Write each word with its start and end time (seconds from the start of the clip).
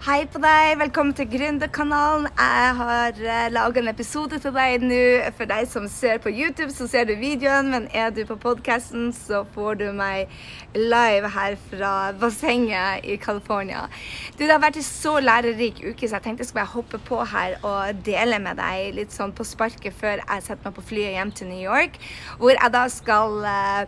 Hei 0.00 0.22
på 0.32 0.40
deg, 0.40 0.78
velkommen 0.80 1.12
til 1.12 1.26
Gründerkanalen. 1.28 2.22
Jeg 2.32 2.68
har 2.78 3.18
uh, 3.20 3.48
laga 3.52 3.82
en 3.82 3.90
episode 3.90 4.38
til 4.40 4.54
deg 4.54 4.80
nå. 4.80 5.00
For 5.36 5.44
deg 5.50 5.66
som 5.68 5.84
ser 5.92 6.22
på 6.24 6.30
YouTube, 6.32 6.70
så 6.72 6.86
ser 6.88 7.04
du 7.04 7.18
videoen, 7.20 7.68
men 7.68 7.84
er 7.92 8.08
du 8.16 8.22
på 8.24 8.38
podkasten, 8.40 9.10
så 9.12 9.42
får 9.52 9.76
du 9.82 9.90
meg 9.98 10.32
live 10.72 11.28
her 11.34 11.56
fra 11.66 11.90
bassenget 12.16 13.04
i 13.04 13.18
California. 13.20 13.82
Du, 14.38 14.46
Det 14.46 14.48
har 14.48 14.62
vært 14.62 14.78
en 14.80 14.86
så 14.86 15.18
lærerik 15.20 15.82
uke, 15.84 16.08
så 16.08 16.16
jeg 16.16 16.24
tenkte 16.30 16.46
jeg 16.46 16.52
skulle 16.54 16.64
hoppe 16.72 17.02
på 17.04 17.20
her 17.34 17.58
og 17.60 18.00
dele 18.06 18.40
med 18.40 18.56
deg 18.56 18.96
litt 18.96 19.12
sånn 19.12 19.36
på 19.36 19.44
sparket 19.44 19.92
før 20.00 20.24
jeg 20.24 20.46
setter 20.48 20.70
meg 20.70 20.78
på 20.78 20.86
flyet 20.94 21.18
hjem 21.18 21.34
til 21.36 21.52
New 21.52 21.60
York, 21.60 22.00
hvor 22.40 22.54
jeg 22.54 22.72
da 22.72 22.86
skal 22.88 23.36
uh, 23.44 23.84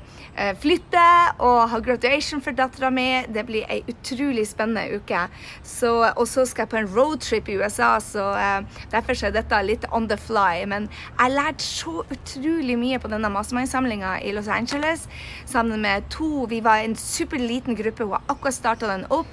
flytte 0.61 1.09
og 1.41 1.73
ha 1.73 1.81
graduation 1.89 2.45
for 2.45 2.53
dattera 2.53 2.93
mi. 2.93 3.09
Det 3.33 3.49
blir 3.49 3.65
ei 3.73 3.81
utrolig 3.89 4.45
spennende 4.53 5.01
uke. 5.01 5.25
Så 5.65 6.02
og 6.17 6.29
så 6.29 6.45
skal 6.49 6.67
jeg 6.67 6.73
på 6.73 6.81
en 6.81 6.91
roadtrip 6.97 7.49
i 7.49 7.57
USA, 7.61 7.97
så 8.03 8.29
uh, 8.35 8.85
derfor 8.93 9.17
er 9.25 9.35
dette 9.35 9.63
litt 9.67 9.87
on 9.93 10.09
the 10.09 10.19
fly. 10.19 10.65
Men 10.69 10.89
jeg 11.19 11.35
lærte 11.35 11.65
så 11.65 12.03
utrolig 12.03 12.79
mye 12.79 13.01
på 13.03 13.11
denne 13.13 13.31
mastermind-samlinga 13.33 14.19
i 14.23 14.33
Los 14.37 14.49
Angeles 14.49 15.09
sammen 15.47 15.83
med 15.83 16.09
to 16.11 16.47
Vi 16.51 16.61
var 16.65 16.83
en 16.83 16.97
superliten 16.97 17.77
gruppe, 17.77 18.05
hun 18.05 18.17
har 18.19 18.25
akkurat 18.29 18.55
starta 18.55 18.91
den 18.91 19.07
opp. 19.11 19.31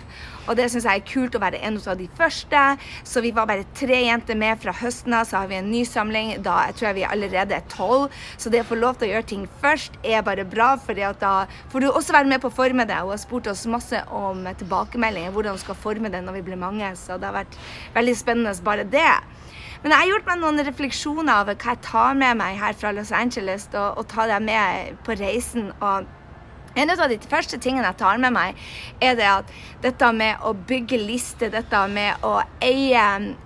Og 0.50 0.58
det 0.58 0.66
syns 0.72 0.88
jeg 0.90 1.02
er 1.02 1.06
kult 1.06 1.38
å 1.38 1.42
være 1.44 1.62
en 1.66 1.78
av 1.80 1.98
de 2.00 2.08
første. 2.18 2.64
Så 3.08 3.22
vi 3.24 3.32
var 3.36 3.48
bare 3.50 3.68
tre 3.78 4.02
jenter 4.08 4.38
med 4.40 4.60
fra 4.62 4.74
høsten 4.76 5.14
av, 5.14 5.28
så 5.30 5.44
har 5.44 5.52
vi 5.52 5.60
en 5.60 5.70
ny 5.72 5.84
samling. 5.88 6.34
Da 6.46 6.58
jeg 6.70 6.80
tror 6.80 6.90
jeg 6.90 7.00
vi 7.00 7.08
allerede 7.08 7.58
er 7.60 7.68
tolv. 7.72 8.10
Så 8.38 8.52
det 8.54 8.64
å 8.64 8.70
få 8.72 8.80
lov 8.80 8.98
til 8.98 9.10
å 9.10 9.14
gjøre 9.14 9.30
ting 9.30 9.46
først 9.62 10.00
er 10.04 10.26
bare 10.26 10.48
bra, 10.50 10.72
for 10.82 10.98
da 10.98 11.36
får 11.72 11.86
du 11.86 11.90
også 11.92 12.16
være 12.16 12.32
med 12.34 12.42
på 12.44 12.50
å 12.50 12.58
forme 12.60 12.88
det. 12.90 12.98
Hun 12.98 13.14
har 13.14 13.22
spurt 13.22 13.50
oss 13.52 13.68
masse 13.70 14.02
om 14.10 14.44
tilbakemeldinger, 14.50 15.34
hvordan 15.36 15.58
hun 15.58 15.64
skal 15.64 15.78
forme 15.78 16.12
det 16.12 16.24
når 16.26 16.40
vi 16.40 16.46
blir 16.50 16.60
mange. 16.60 16.90
Så 16.98 17.20
det 17.20 17.30
har 17.30 17.42
vært 17.42 17.60
veldig 17.96 18.18
spennende 18.18 18.58
bare 18.66 18.88
det. 18.90 19.12
Men 19.84 19.94
jeg 19.94 20.02
har 20.02 20.10
gjort 20.10 20.26
meg 20.28 20.40
noen 20.42 20.66
refleksjoner 20.68 21.44
over 21.44 21.56
hva 21.56 21.76
jeg 21.76 21.84
tar 21.86 22.18
med 22.20 22.40
meg 22.42 22.58
her 22.60 22.76
fra 22.76 22.92
Los 22.96 23.14
Angeles, 23.16 23.70
og, 23.72 24.02
og 24.02 24.10
tar 24.12 24.28
det 24.28 24.42
med 24.44 24.98
på 25.08 25.16
reisen. 25.20 25.72
og 25.80 26.19
en 26.76 26.94
av 26.94 27.10
de 27.10 27.18
første 27.30 27.58
tingene 27.62 27.88
jeg 27.88 28.00
tar 28.00 28.20
med 28.22 28.34
meg, 28.36 28.58
er 29.02 29.16
det 29.18 29.28
at 29.30 29.54
dette 29.84 30.12
med 30.16 30.44
å 30.46 30.54
bygge 30.54 31.00
liste, 31.02 31.50
dette 31.52 31.80
med 31.92 32.26
å 32.26 32.36
eie, 32.64 33.06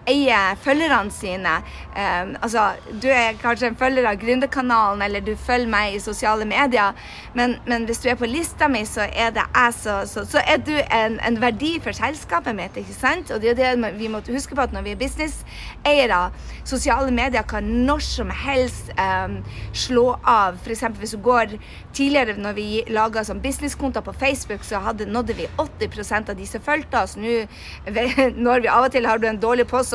eie 0.10 0.40
følgerne 0.64 1.14
sine 1.14 1.60
um, 1.94 2.34
Altså, 2.44 2.66
du 3.02 3.08
er 3.14 3.38
kanskje 3.42 3.70
en 3.70 3.78
følger 3.80 4.08
av 4.10 4.18
Gründerkanalen, 4.22 5.04
eller 5.06 5.24
du 5.24 5.34
følger 5.40 5.70
meg 5.70 5.96
i 5.96 6.02
sosiale 6.04 6.46
medier, 6.50 6.98
men, 7.38 7.56
men, 7.70 7.86
hvis 7.88 8.02
du 8.04 8.10
er 8.12 8.18
på 8.20 8.30
lista 8.30 8.68
mi, 8.72 8.84
så 8.88 9.06
er 9.08 9.38
så, 9.76 10.02
så, 10.10 10.26
så 10.28 10.42
er 10.42 10.60
du 10.66 10.74
en, 10.74 11.20
en, 11.24 11.40
verdi 11.42 11.76
for 11.84 11.96
selskapet 11.96 12.56
mitt, 12.58 12.78
ikke 12.80 12.96
sant? 12.96 13.32
Og 13.32 13.42
det 13.42 13.54
er 13.54 13.60
det 13.60 13.94
vi 14.00 14.10
må 14.12 14.22
huske 14.28 14.56
på 14.56 14.66
at 14.66 14.74
når 14.76 14.86
vi 14.88 14.94
er 14.96 15.00
businesseiere, 15.00 16.22
sosiale 16.68 17.12
medier 17.14 17.46
kan 17.48 17.66
når 17.88 18.04
som 18.06 18.32
helst 18.44 18.92
um, 18.98 19.40
slå 19.74 20.06
av. 20.28 20.60
F.eks. 20.64 20.86
hvis 21.00 21.16
du 21.16 21.22
går 21.24 21.58
tidligere 21.94 22.38
når 22.42 22.58
vi 22.58 22.68
laga 23.14 23.23
som 23.25 23.39
businesskontoer 23.42 24.02
på 24.02 24.14
Facebook, 24.14 24.64
så 24.64 24.80
hadde, 24.81 25.06
nådde 25.06 25.33
vi 25.33 25.47
80% 25.58 26.30
av 26.30 26.36
de 26.36 26.45
som 26.47 26.61
fulgte 26.61 27.02
oss. 27.03 27.16
Nå, 27.17 27.45
når 28.45 28.64
vi 28.64 28.69
av 28.72 28.88
og 28.88 28.94
til 28.94 29.06
har 29.06 29.19
du 29.22 29.28
en 29.28 29.39
dårlig 29.39 29.67
post, 29.69 29.94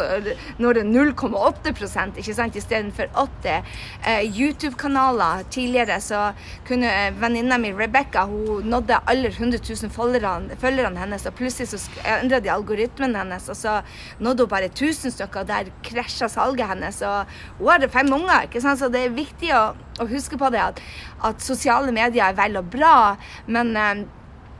når 0.58 0.78
det 0.78 0.84
0,8 0.86 1.72
ikke 2.18 2.34
sant, 2.34 2.56
istedenfor 2.56 3.10
80. 3.18 3.66
Uh, 4.06 4.22
YouTube-kanaler 4.28 5.44
tidligere 5.50 5.98
så 6.00 6.32
kunne 6.68 6.88
uh, 6.88 7.20
venninna 7.20 7.58
mi 7.58 7.72
Rebecca 7.72 8.24
hun 8.28 8.68
nådde 8.68 9.00
alle 9.06 9.32
100 9.32 9.60
000 9.66 9.90
følgerne, 9.90 10.56
følgerne 10.60 10.98
hennes, 10.98 11.26
og 11.26 11.34
plutselig 11.34 11.68
så 11.72 11.90
endra 12.18 12.40
de 12.40 12.52
algoritmen 12.52 13.16
hennes, 13.18 13.48
og 13.48 13.56
så 13.56 13.80
nådde 14.20 14.46
hun 14.46 14.54
bare 14.54 14.70
1000 14.70 15.16
stykker, 15.16 15.42
og 15.42 15.48
der 15.50 15.72
krasja 15.84 16.28
salget 16.28 16.70
hennes. 16.70 17.02
Og 17.02 17.26
hun 17.58 17.72
hadde 17.72 17.90
fem 17.92 18.12
unger, 18.14 18.46
ikke 18.46 18.62
sant? 18.62 18.78
så 18.78 18.88
det 18.92 19.08
er 19.08 19.14
viktig 19.16 19.50
å, 19.56 19.62
å 20.00 20.06
huske 20.10 20.38
på 20.40 20.50
det 20.54 20.62
at, 20.62 20.80
at 21.24 21.42
sosiale 21.44 21.92
medier 21.94 22.28
er 22.28 22.38
vel 22.38 22.60
og 22.60 22.70
bra, 22.72 23.16
men, 23.46 23.74
eh, 23.76 24.04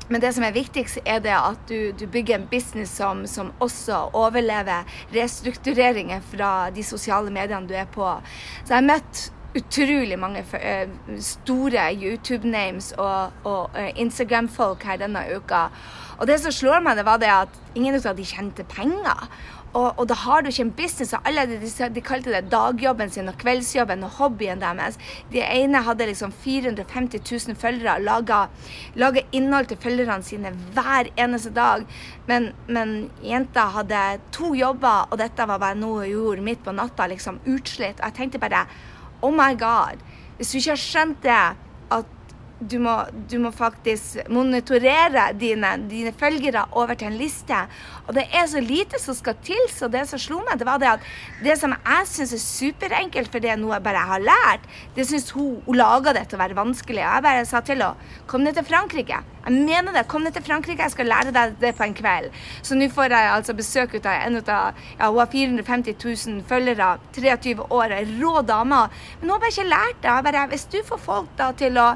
men 0.09 0.25
det 0.25 0.35
som 0.35 0.45
er 0.47 0.57
viktigst, 0.57 1.03
er 1.05 1.23
det 1.25 1.35
at 1.37 1.65
du, 1.69 1.93
du 1.93 2.07
bygger 2.09 2.39
en 2.39 2.47
business 2.51 2.95
som, 2.97 3.27
som, 3.29 3.53
også 3.61 4.09
overlever 4.17 4.89
restruktureringer 5.15 6.23
fra 6.33 6.53
de 6.75 6.85
sosiale 6.85 7.33
mediene 7.33 7.69
du 7.69 7.75
er 7.77 7.91
på. 7.93 8.15
Så 8.65 8.73
jeg 8.73 8.81
har 8.81 8.89
møtt 8.89 9.29
utrolig 9.59 10.19
mange 10.21 10.45
eh, 10.61 10.89
store 11.25 11.89
YouTube-names 11.97 12.93
og, 12.99 13.33
og 13.49 13.79
eh, 13.79 13.93
Instagram-folk 14.01 14.85
her 14.85 15.01
denne 15.01 15.25
uka. 15.35 15.69
Og 16.19 16.27
det 16.29 16.41
som 16.43 16.53
slår 16.55 16.83
meg, 16.85 16.99
det 16.99 17.07
var 17.07 17.21
det 17.23 17.31
at 17.33 17.61
ingen 17.79 17.97
av 17.99 18.17
de 18.19 18.27
tjente 18.27 18.67
penger. 18.69 19.29
Og, 19.77 19.99
og, 19.99 20.07
da 20.09 20.17
har 20.17 20.43
du 20.43 20.49
ikke 20.49 20.65
en 20.65 20.73
business. 20.73 21.13
og 21.13 21.27
alle 21.29 21.45
De, 21.51 21.89
de 21.95 22.03
kalte 22.05 22.33
det 22.33 22.49
dagjobben 22.53 23.11
sin 23.13 23.29
og 23.29 23.37
kveldsjobben 23.41 24.05
og 24.07 24.17
hobbyen 24.17 24.63
deres. 24.63 24.99
De 25.33 25.43
ene 25.45 25.83
hadde 25.85 26.09
liksom 26.09 26.33
450 26.33 27.21
000 27.49 27.59
følgere, 27.61 27.99
laga, 28.03 28.47
laga 28.97 29.25
innhold 29.33 29.69
til 29.69 29.81
følgerne 29.83 30.25
sine 30.25 30.55
hver 30.75 31.13
eneste 31.17 31.53
dag. 31.57 31.85
Men, 32.27 32.53
men, 32.67 33.11
jenta 33.23 33.69
hadde 33.77 34.21
to 34.33 34.55
jobber, 34.57 35.09
og 35.11 35.19
dette 35.21 35.49
var 35.49 35.61
bare 35.61 35.79
noe 35.79 36.07
hun 36.07 36.13
gjorde 36.13 36.47
midt 36.47 36.65
på 36.65 36.73
natta. 36.73 37.07
liksom 37.07 37.41
Utslitt. 37.47 38.01
Og 38.01 38.09
jeg 38.09 38.19
tenkte 38.23 38.43
bare 38.43 38.67
Oh 39.23 39.33
my 39.35 39.55
God. 39.59 39.99
Hvis 40.37 40.53
du 40.53 40.59
ikke 40.59 40.77
har 40.77 40.83
skjønt 40.83 41.23
det, 41.23 41.43
at 41.91 42.18
du 42.61 42.79
må, 42.83 42.95
du 43.31 43.37
må, 43.39 43.53
faktisk 43.55 44.19
monitorere 44.35 45.29
dine, 45.39 45.71
dine, 45.91 46.13
følgere 46.19 46.65
over 46.79 46.99
til 46.99 47.13
en 47.13 47.19
liste. 47.19 47.59
Og 48.09 48.15
det 48.17 48.25
er 48.35 48.49
så 48.51 48.63
lite 48.63 48.99
som 48.99 49.15
skal 49.15 49.39
til, 49.47 49.61
så 49.71 49.87
det 49.93 50.05
som 50.11 50.19
slo 50.19 50.41
meg, 50.43 50.59
det 50.59 50.67
var 50.67 50.81
det 50.83 50.91
at 50.91 51.07
det 51.45 51.55
som 51.61 51.75
jeg 51.77 52.11
syns 52.11 52.35
er 52.35 52.43
superenkelt, 52.43 53.31
for 53.31 53.45
det 53.45 53.53
er 53.55 53.61
noe 53.61 53.77
jeg 53.77 53.87
bare 53.87 54.05
har 54.11 54.25
lært, 54.25 54.67
det 54.97 55.07
syns 55.09 55.31
hun 55.31 55.47
Hun 55.69 55.77
laga 55.79 56.13
det 56.13 56.27
til 56.29 56.37
å 56.37 56.43
være 56.43 56.57
vanskelig. 56.57 57.03
Og 57.03 57.15
jeg 57.15 57.25
bare 57.25 57.45
sa 57.47 57.61
til 57.61 57.79
henne 57.79 58.27
Kom 58.29 58.43
ned 58.45 58.57
til 58.59 58.67
Frankrike. 58.67 59.21
Jeg 59.49 59.53
mener 59.65 59.95
det. 59.95 60.05
Kom 60.09 60.23
ned 60.23 60.35
til 60.37 60.45
Frankrike, 60.45 60.83
jeg 60.83 60.93
skal 60.93 61.09
lære 61.09 61.33
deg 61.33 61.55
det 61.61 61.73
på 61.77 61.87
en 61.87 61.95
kveld. 61.97 62.29
Så 62.63 62.77
nå 62.77 62.89
får 62.93 63.15
jeg 63.15 63.31
altså 63.33 63.55
besøk 63.57 63.95
ut 63.95 64.07
av 64.07 64.27
en 64.27 64.41
av 64.43 64.75
ja, 64.99 65.09
Hun 65.09 65.21
har 65.23 65.31
450 65.33 65.97
000 66.05 66.43
følgere, 66.49 66.89
23 67.17 67.55
år, 67.65 67.95
ei 67.97 68.05
rå 68.19 68.43
dame. 68.43 68.83
Men 69.21 69.29
hun 69.29 69.37
har 69.37 69.45
bare 69.45 69.55
ikke 69.55 69.69
lært 69.71 70.03
det. 70.03 70.17
Bare, 70.29 70.47
hvis 70.53 70.67
du 70.73 70.79
får 70.85 71.01
folk 71.07 71.31
da 71.39 71.53
til 71.57 71.79
å 71.81 71.89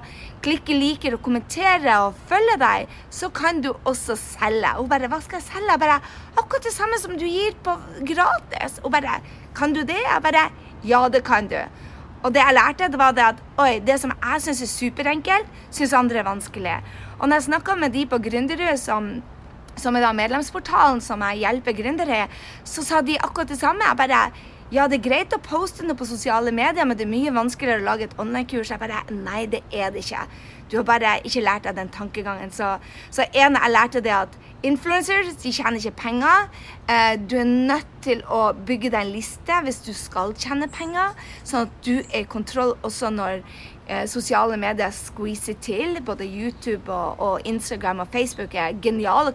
klikke 0.43 0.75
liker 0.77 1.17
og 1.17 1.23
kommentere 1.25 1.95
og 2.07 2.19
følge 2.31 2.57
deg, 2.61 2.91
så 3.11 3.31
kan 3.35 3.63
du 3.65 3.71
også 3.89 4.17
selge. 4.19 4.75
Hun 4.79 4.91
bare 4.91 5.11
Hva 5.13 5.21
skal 5.23 5.41
jeg 5.41 5.49
selge? 5.49 5.71
Jeg 5.71 5.83
bare 5.83 6.01
Akkurat 6.37 6.67
det 6.67 6.75
samme 6.75 6.99
som 7.01 7.17
du 7.19 7.25
gir 7.27 7.55
på 7.65 7.77
gratis. 8.09 8.81
Hun 8.83 8.93
bare 8.93 9.21
Kan 9.55 9.73
du 9.73 9.83
det? 9.83 10.01
Jeg 10.03 10.23
bare 10.23 10.51
Ja, 10.85 11.09
det 11.09 11.25
kan 11.25 11.49
du. 11.49 11.59
Og 12.23 12.35
det 12.35 12.43
jeg 12.43 12.55
lærte, 12.55 12.89
det 12.91 12.99
var 12.99 13.13
det 13.13 13.23
at 13.23 13.43
oi, 13.59 13.81
det 13.83 13.99
som 14.01 14.13
jeg 14.15 14.43
syns 14.43 14.63
er 14.63 14.71
superenkelt, 14.71 15.47
syns 15.71 15.93
andre 15.93 16.21
er 16.23 16.27
vanskelig. 16.27 16.77
Og 17.19 17.29
når 17.29 17.37
jeg 17.37 17.49
snakka 17.51 17.75
med 17.75 17.93
de 17.95 18.07
på 18.07 18.19
Gründerud 18.23 18.79
som 18.79 19.23
som 19.81 19.97
er 19.97 20.05
da 20.05 20.13
medlemsportalen 20.17 21.01
som 21.05 21.23
jeg 21.29 21.43
hjelper 21.47 21.77
gründere, 21.77 22.27
så 22.65 22.85
sa 22.85 23.01
de 23.05 23.19
akkurat 23.19 23.49
det 23.49 23.61
samme. 23.61 23.87
Jeg 23.89 23.97
bare 23.97 24.23
ja, 24.73 24.87
det 24.89 25.03
er 25.03 25.05
greit 25.05 25.35
å 25.37 25.41
poste 25.45 25.85
noe 25.85 25.99
på 25.99 26.07
sosiale 26.09 26.53
medier, 26.55 26.87
men 26.89 26.97
det 26.97 27.05
er 27.05 27.11
mye 27.11 27.35
vanskeligere 27.35 27.83
å 27.83 27.89
lage 27.91 28.07
et 28.09 28.15
online-kurs. 28.23 28.71
Jeg 28.73 28.81
bare 28.81 29.03
Nei, 29.13 29.45
det 29.53 29.61
er 29.69 29.93
det 29.93 30.01
ikke. 30.07 30.23
Du 30.73 30.79
har 30.79 30.87
bare 30.89 31.19
ikke 31.29 31.43
lært 31.45 31.67
deg 31.67 31.77
den 31.77 31.91
tankegangen. 31.93 32.55
Så, 32.57 32.79
så 33.13 33.27
en 33.37 33.59
jeg 33.61 33.75
lærte 33.75 34.01
det 34.01 34.15
at 34.17 34.39
influencers 34.65 35.35
de 35.43 35.53
tjener 35.53 35.77
ikke 35.77 36.01
penger. 36.07 36.49
Eh, 36.89 37.19
du 37.21 37.37
er 37.43 37.51
nødt 37.51 37.91
til 38.07 38.25
å 38.33 38.55
bygge 38.57 38.95
deg 38.95 39.05
en 39.05 39.13
liste 39.13 39.61
hvis 39.67 39.83
du 39.85 39.93
skal 39.93 40.33
tjene 40.41 40.71
penger, 40.73 41.13
sånn 41.45 41.69
at 41.69 41.77
du 41.85 41.99
er 42.01 42.23
i 42.23 42.31
kontroll 42.33 42.73
også 42.81 43.13
når 43.13 43.45
sosiale 44.11 44.57
medier 44.61 44.91
squeezer 44.95 45.57
til. 45.63 45.99
Både 46.05 46.27
YouTube 46.27 46.93
og, 46.93 47.21
og, 47.21 47.47
Instagram 47.49 48.05
og 48.05 48.09
Facebook 48.13 48.55
er 48.55 48.79
geniale 48.83 49.33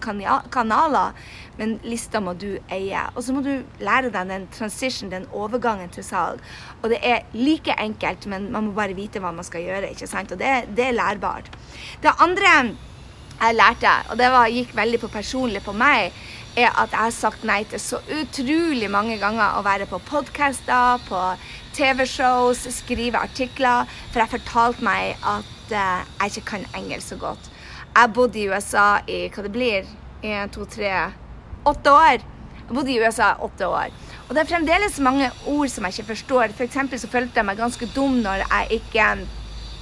kanaler, 0.52 1.14
men 1.58 1.78
lista 1.84 2.22
må 2.24 2.34
du 2.34 2.58
eie. 2.72 3.04
Og 3.16 3.24
så 3.24 3.36
må 3.36 3.44
du 3.46 3.54
lære 3.84 4.12
deg 4.14 4.32
den 4.32 4.50
transition, 4.54 5.12
den 5.12 5.30
overgangen 5.32 5.90
til 5.94 6.06
salg. 6.06 6.44
Og 6.82 6.90
det 6.94 7.00
er 7.04 7.26
like 7.34 7.76
enkelt, 7.82 8.28
men 8.28 8.52
man 8.52 8.70
må 8.70 8.76
bare 8.78 8.98
vite 8.98 9.22
hva 9.24 9.32
man 9.32 9.48
skal 9.48 9.66
gjøre. 9.66 9.92
ikke 9.92 10.08
sant? 10.08 10.32
Og 10.32 10.40
det, 10.40 10.54
det 10.78 10.90
er 10.90 11.00
lærbart. 11.00 11.52
Det 12.04 12.14
andre 12.20 12.78
jeg 13.38 13.54
lærte, 13.54 13.92
og 14.10 14.18
det 14.18 14.30
var, 14.34 14.50
gikk 14.50 14.72
veldig 14.76 15.00
på 15.02 15.10
personlig 15.14 15.62
på 15.66 15.74
meg, 15.78 16.16
er 16.58 16.72
at 16.74 16.94
jeg 16.94 17.00
har 17.00 17.14
sagt 17.14 17.46
nei 17.46 17.60
til 17.70 17.82
så 17.82 18.00
utrolig 18.18 18.90
mange 18.92 19.20
ganger 19.22 19.58
å 19.58 19.64
være 19.66 19.86
på 19.90 20.00
podkaster, 20.10 21.04
på 21.06 21.22
TV-shows, 21.78 22.66
skrive 22.80 23.22
artikler, 23.22 23.86
for 24.10 24.24
jeg 24.24 24.34
fortalte 24.34 24.86
meg 24.86 25.22
at 25.22 25.76
uh, 25.76 26.02
jeg 26.24 26.34
ikke 26.34 26.48
kan 26.56 26.66
engelsk 26.80 27.14
så 27.14 27.20
godt. 27.22 27.52
Jeg 27.94 28.14
bodde 28.14 28.42
i 28.42 28.48
USA 28.50 28.88
i 29.10 29.28
hva 29.34 29.46
det 29.46 29.54
blir, 29.54 29.88
én, 30.26 30.50
to, 30.54 30.66
tre, 30.70 30.92
åtte 31.68 31.94
år. 31.94 32.26
Jeg 32.58 32.74
bodde 32.74 32.94
i 32.94 33.00
USA 33.02 33.36
åtte 33.46 33.70
år. 33.70 33.94
Og 34.28 34.34
det 34.36 34.44
er 34.44 34.50
fremdeles 34.50 34.98
mange 35.00 35.30
ord 35.48 35.70
som 35.72 35.86
jeg 35.86 35.98
ikke 35.98 36.12
forstår. 36.14 36.56
For 36.58 36.98
så 36.98 37.10
følte 37.10 37.40
jeg 37.40 37.48
meg 37.48 37.62
ganske 37.62 37.90
dum 37.96 38.20
når 38.26 38.44
jeg 38.44 38.82
ikke 38.82 39.06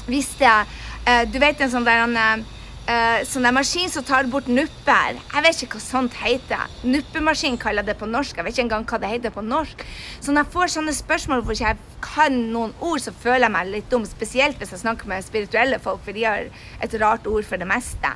visste 0.06 0.52
uh, 0.52 1.24
Du 1.32 1.40
vet 1.42 1.62
en 1.62 1.72
sånn 1.72 1.88
der 1.88 2.04
uh, 2.06 2.55
Uh, 2.86 3.24
sånn 3.26 3.48
maskin 3.50 3.90
som 3.90 4.04
tar 4.06 4.28
bort 4.30 4.46
nupper. 4.46 5.18
Jeg 5.18 5.42
vet 5.42 5.62
ikke 5.66 5.80
hva 5.80 5.82
sånt 5.82 6.18
heter. 6.22 6.70
Nuppemaskin 6.86 7.58
kaller 7.58 7.86
det 7.86 7.96
på 7.98 8.06
norsk. 8.06 8.38
Jeg 8.38 8.46
vet 8.46 8.54
ikke 8.54 8.66
engang 8.68 8.86
hva 8.92 9.00
det 9.02 9.10
heter 9.10 9.34
på 9.34 9.42
norsk. 9.42 9.82
Så 10.22 10.30
når 10.30 10.44
jeg 10.44 10.54
får 10.54 10.74
sånne 10.76 10.94
spørsmål 10.94 11.42
hvor 11.48 11.58
jeg 11.58 11.80
ikke 11.80 12.04
kan 12.06 12.38
noen 12.54 12.76
ord, 12.86 13.02
så 13.02 13.10
føler 13.10 13.48
jeg 13.48 13.56
meg 13.56 13.72
litt 13.72 13.90
dum. 13.90 14.06
Spesielt 14.06 14.62
hvis 14.62 14.76
jeg 14.76 14.84
snakker 14.84 15.10
med 15.10 15.26
spirituelle 15.26 15.82
folk, 15.82 16.04
for 16.06 16.14
de 16.14 16.28
har 16.30 16.46
et 16.86 16.98
rart 17.02 17.26
ord 17.26 17.50
for 17.50 17.58
det 17.58 17.70
meste. 17.74 18.14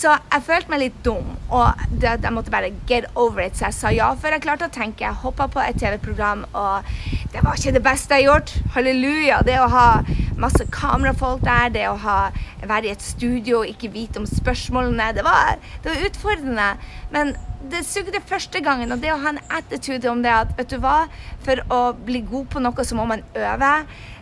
Så 0.00 0.14
jeg 0.16 0.44
følte 0.46 0.72
meg 0.72 0.80
litt 0.80 1.00
dum, 1.04 1.34
og 1.52 1.80
det, 1.90 2.14
jeg 2.24 2.32
måtte 2.32 2.52
bare 2.52 2.70
get 2.88 3.04
over 3.20 3.42
it. 3.44 3.58
Så 3.58 3.66
jeg 3.66 3.76
sa 3.76 3.90
ja 3.92 4.06
før 4.16 4.36
jeg 4.36 4.44
klarte 4.46 4.68
å 4.70 4.72
tenke. 4.72 5.04
Jeg 5.04 5.20
hoppa 5.20 5.44
på 5.52 5.60
et 5.60 5.76
TV-program, 5.76 6.46
og 6.56 6.88
det 7.34 7.42
var 7.44 7.58
ikke 7.58 7.74
det 7.76 7.82
beste 7.84 8.16
jeg 8.16 8.24
har 8.24 8.38
gjort. 8.38 8.54
Halleluja. 8.76 9.42
Det 9.44 9.58
å 9.60 9.68
ha 9.68 9.86
masse 10.40 10.64
kamerafolk 10.72 11.44
der, 11.44 11.68
det 11.74 11.84
å 11.90 11.98
ha, 12.00 12.18
være 12.64 12.88
i 12.88 12.94
et 12.94 13.04
studio 13.04 13.60
og 13.60 13.74
ikke 13.74 13.92
vite 13.92 14.22
om 14.22 14.28
spørsmålene, 14.30 15.10
det 15.18 15.26
var, 15.26 15.60
det 15.84 15.92
var 15.92 16.08
utfordrende. 16.08 16.70
Men 17.12 17.34
det 17.68 17.82
sugde 17.84 18.20
første 18.24 18.62
gangen, 18.64 18.92
og 18.92 19.02
det 19.02 19.10
å 19.12 19.18
ha 19.20 19.34
en 19.34 19.40
attitude 19.52 20.08
om 20.10 20.22
det 20.24 20.32
at 20.32 20.52
vet 20.56 20.72
du 20.72 20.78
hva, 20.80 21.04
for 21.44 21.60
å 21.72 21.80
bli 21.92 22.22
god 22.24 22.48
på 22.54 22.62
noe, 22.64 22.86
så 22.86 22.96
må 22.96 23.04
man 23.10 23.24
øve. 23.36 23.72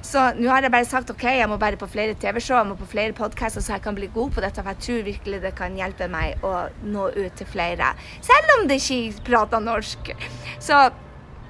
Så 0.03 0.25
nå 0.39 0.51
har 0.51 0.65
jeg 0.65 0.73
bare 0.75 0.89
sagt 0.89 1.11
OK, 1.13 1.25
jeg 1.39 1.49
må 1.51 1.59
bare 1.61 1.79
på 1.79 1.89
flere 1.91 2.17
TV-show, 2.19 2.57
jeg 2.59 2.71
må 2.71 2.79
på 2.79 2.89
flere 2.91 3.15
podkaster, 3.17 3.63
så 3.65 3.77
jeg 3.77 3.85
kan 3.85 3.99
bli 3.99 4.11
god 4.15 4.35
på 4.35 4.45
dette. 4.45 4.63
For 4.63 4.75
jeg 4.75 4.85
tror 4.87 5.09
virkelig 5.11 5.43
det 5.45 5.55
kan 5.59 5.77
hjelpe 5.79 6.11
meg 6.11 6.47
å 6.47 6.55
nå 6.87 7.11
ut 7.15 7.39
til 7.39 7.51
flere. 7.51 7.93
Selv 8.25 8.57
om 8.59 8.67
det 8.71 8.81
ikke 8.83 9.27
prater 9.29 9.63
norsk. 9.63 10.13
Så 10.63 10.89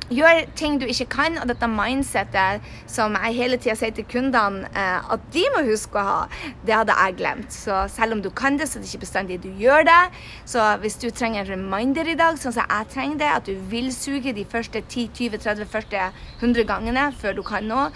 Gjør 0.09 0.47
ting 0.57 0.79
du 0.81 0.87
ikke 0.89 1.05
kan, 1.13 1.35
og 1.37 1.51
dette 1.51 1.69
mindsettet 1.69 2.65
som 2.89 3.17
jeg 3.19 3.37
hele 3.37 3.59
tida 3.61 3.75
sier 3.77 3.93
til 3.93 4.07
kundene 4.09 4.65
eh, 4.73 5.11
at 5.13 5.27
de 5.35 5.43
må 5.53 5.61
huske 5.67 6.01
å 6.01 6.05
ha, 6.07 6.21
det 6.65 6.79
hadde 6.79 6.97
jeg 6.97 7.19
glemt. 7.19 7.53
Så 7.53 7.83
selv 7.93 8.17
om 8.17 8.23
du 8.25 8.31
kan 8.33 8.57
det, 8.57 8.71
så 8.71 8.79
er 8.79 8.85
det 8.87 8.89
ikke 8.89 9.05
bestandig 9.05 9.41
du 9.45 9.51
gjør 9.61 9.85
det. 9.89 10.01
Så 10.49 10.65
hvis 10.81 10.97
du 11.03 11.11
trenger 11.11 11.45
en 11.45 11.53
reminder 11.53 12.09
i 12.09 12.17
dag, 12.17 12.41
sånn 12.41 12.57
som 12.57 12.65
jeg 12.65 12.89
trenger 12.95 13.21
det, 13.21 13.29
at 13.35 13.51
du 13.51 13.61
vil 13.69 13.93
suge 13.93 14.33
de 14.33 14.47
første 14.49 14.81
10-20-30 14.81 15.69
første 15.69 16.09
100 16.41 16.65
gangene 16.73 17.11
før 17.21 17.37
du 17.37 17.45
kan 17.45 17.69
noe, 17.69 17.93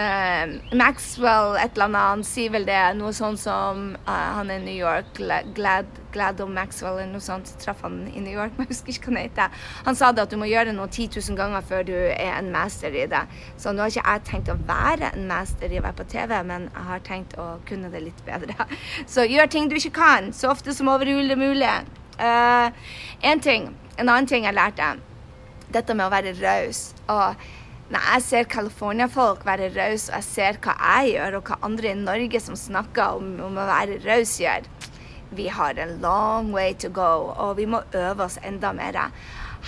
Uh, 0.00 0.60
Maxwell 0.72 1.56
et 1.58 1.74
eller 1.74 1.88
annet, 1.88 2.00
han 2.00 2.22
sier 2.24 2.52
vel 2.54 2.64
det, 2.68 2.78
noe 2.96 3.10
sånn 3.12 3.34
som 3.40 3.80
uh, 4.06 4.28
Han 4.36 4.52
er 4.52 4.60
i 4.60 4.64
New 4.64 4.76
York, 4.76 5.18
Glad, 5.56 5.88
Glad 6.14 6.40
om 6.44 6.52
Maxwell 6.56 7.00
eller 7.00 7.10
noe 7.10 7.24
sånt. 7.24 7.50
Traff 7.60 7.82
han 7.84 7.98
i 8.08 8.22
New 8.22 8.32
York, 8.32 8.54
men 8.56 8.68
jeg 8.68 8.72
husker 8.74 8.94
ikke 8.94 9.10
hva 9.10 9.16
han 9.16 9.28
heter. 9.28 9.66
Han 9.88 9.98
sa 9.98 10.12
det 10.14 10.24
at 10.24 10.32
du 10.32 10.38
må 10.40 10.48
gjøre 10.48 10.74
noe 10.76 10.88
10 10.88 11.18
000 11.18 11.38
ganger 11.40 11.66
før 11.66 11.84
du 11.90 11.94
er 11.96 12.32
en 12.36 12.52
master 12.54 12.94
i 12.96 13.06
det. 13.10 13.22
Så 13.60 13.74
nå 13.74 13.84
har 13.84 13.92
ikke 13.92 14.06
jeg 14.06 14.24
tenkt 14.30 14.52
å 14.52 14.58
være 14.70 15.12
en 15.12 15.28
master 15.30 15.74
i 15.74 15.82
å 15.82 15.84
være 15.88 16.00
på 16.00 16.08
TV, 16.14 16.36
men 16.52 16.68
jeg 16.70 16.88
har 16.92 17.06
tenkt 17.10 17.36
å 17.40 17.50
kunne 17.68 17.92
det 17.92 18.04
litt 18.06 18.24
bedre. 18.28 18.68
Så 19.14 19.26
gjør 19.28 19.50
ting 19.50 19.70
du 19.70 19.76
ikke 19.78 19.96
kan, 20.00 20.32
så 20.36 20.50
ofte 20.54 20.74
som 20.76 20.88
overhodet 20.92 21.38
mulig. 21.38 21.70
Uh, 22.20 22.68
en 23.26 23.40
ting, 23.42 23.70
en 23.96 24.08
annen 24.08 24.28
ting 24.28 24.44
jeg 24.46 24.56
lærte, 24.56 24.92
dette 25.72 25.94
med 25.96 26.06
å 26.06 26.12
være 26.12 26.36
raus. 26.40 26.90
og 27.08 27.34
når 27.90 28.04
jeg 28.14 28.22
ser 28.22 28.50
California-folk 28.50 29.42
være 29.46 29.72
rause, 29.74 30.12
og 30.12 30.20
jeg 30.20 30.26
ser 30.28 30.60
hva 30.62 30.76
jeg 30.78 31.16
gjør, 31.16 31.40
og 31.40 31.48
hva 31.50 31.58
andre 31.66 31.90
i 31.90 31.98
Norge 31.98 32.40
som 32.42 32.58
snakker 32.58 33.18
om, 33.18 33.32
om 33.48 33.58
å 33.58 33.66
være 33.66 33.98
raus, 34.04 34.36
gjør 34.38 34.68
Vi 35.32 35.46
har 35.46 35.78
en 35.78 36.00
long 36.02 36.52
way 36.52 36.74
to 36.74 36.88
go, 36.88 37.30
og 37.36 37.56
vi 37.56 37.66
må 37.66 37.80
øve 37.94 38.24
oss 38.24 38.38
enda 38.44 38.72
mer. 38.72 39.10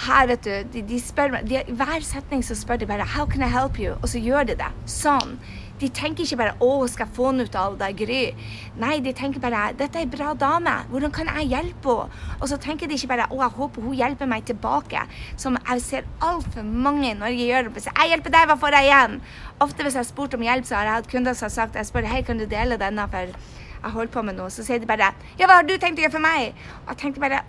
Her, 0.06 0.26
vet 0.26 0.44
du, 0.44 0.50
de, 0.72 0.82
de 0.88 1.00
spør 1.00 1.34
meg, 1.34 1.50
de, 1.50 1.60
Hver 1.76 2.00
setning 2.02 2.40
så 2.44 2.56
spør 2.56 2.80
de 2.80 2.86
bare 2.86 3.04
'How 3.04 3.26
can 3.26 3.42
I 3.42 3.50
help 3.52 3.78
you?' 3.78 3.98
Og 4.02 4.08
så 4.08 4.18
gjør 4.18 4.46
de 4.48 4.54
det. 4.56 4.70
Sånn. 4.86 5.38
De 5.80 5.88
tenker 5.88 6.24
ikke 6.24 6.36
bare 6.36 6.54
'Å, 6.60 6.88
skal 6.88 7.06
jeg 7.06 7.16
få 7.16 7.26
henne 7.30 7.44
ut 7.44 7.54
av 7.54 7.78
det, 7.78 7.90
Gry?' 7.96 8.34
Nei, 8.80 9.00
de 9.00 9.12
tenker 9.12 9.40
bare 9.40 9.72
'Dette 9.72 9.98
er 9.98 10.06
ei 10.06 10.10
bra 10.16 10.34
dame. 10.34 10.74
Hvordan 10.90 11.12
kan 11.12 11.26
jeg 11.26 11.48
hjelpe 11.48 11.88
henne?' 11.88 12.40
Og 12.40 12.48
så 12.48 12.56
tenker 12.56 12.88
de 12.88 12.94
ikke 12.94 13.08
bare 13.08 13.28
'Å, 13.28 13.36
jeg 13.42 13.50
håper 13.50 13.82
hun 13.82 13.94
hjelper 13.94 14.26
meg 14.26 14.44
tilbake', 14.44 15.06
som 15.36 15.58
jeg 15.68 15.80
ser 15.82 16.02
altfor 16.20 16.62
mange 16.64 17.10
i 17.10 17.14
Norge 17.14 17.46
gjøre. 17.46 17.70
'Jeg 17.74 18.08
hjelper 18.08 18.30
deg, 18.30 18.48
hva 18.48 18.56
får 18.56 18.72
jeg 18.72 18.90
igjen?' 18.90 19.20
Ofte 19.60 19.82
hvis 19.82 19.94
jeg 19.94 20.04
har 20.04 20.14
spurt 20.14 20.34
om 20.34 20.40
hjelp, 20.40 20.64
så 20.64 20.74
har 20.74 20.84
jeg 20.84 20.94
hatt 20.94 21.10
kunder 21.10 21.34
som 21.34 21.44
har 21.44 21.50
sagt 21.50 21.74
jeg 21.74 21.86
spør 21.86 22.06
'Hei, 22.06 22.22
kan 22.22 22.38
du 22.38 22.46
dele 22.46 22.76
denne?' 22.76 23.10
for 23.10 23.26
jeg 23.82 23.90
holder 23.90 24.12
på 24.14 24.22
med 24.22 24.36
noe, 24.38 24.50
så 24.50 24.62
sier 24.62 24.78
de 24.78 24.86
bare 24.86 25.12
'Ja, 25.38 25.46
hva 25.46 25.58
har 25.58 25.62
du 25.66 25.76
tenkt 25.76 25.98
å 25.98 26.02
gjøre 26.02 26.12
for 26.12 26.22
meg?' 26.22 26.54
Og 26.86 26.88
jeg 26.88 26.98
tenkte 26.98 27.20
bare 27.20 27.42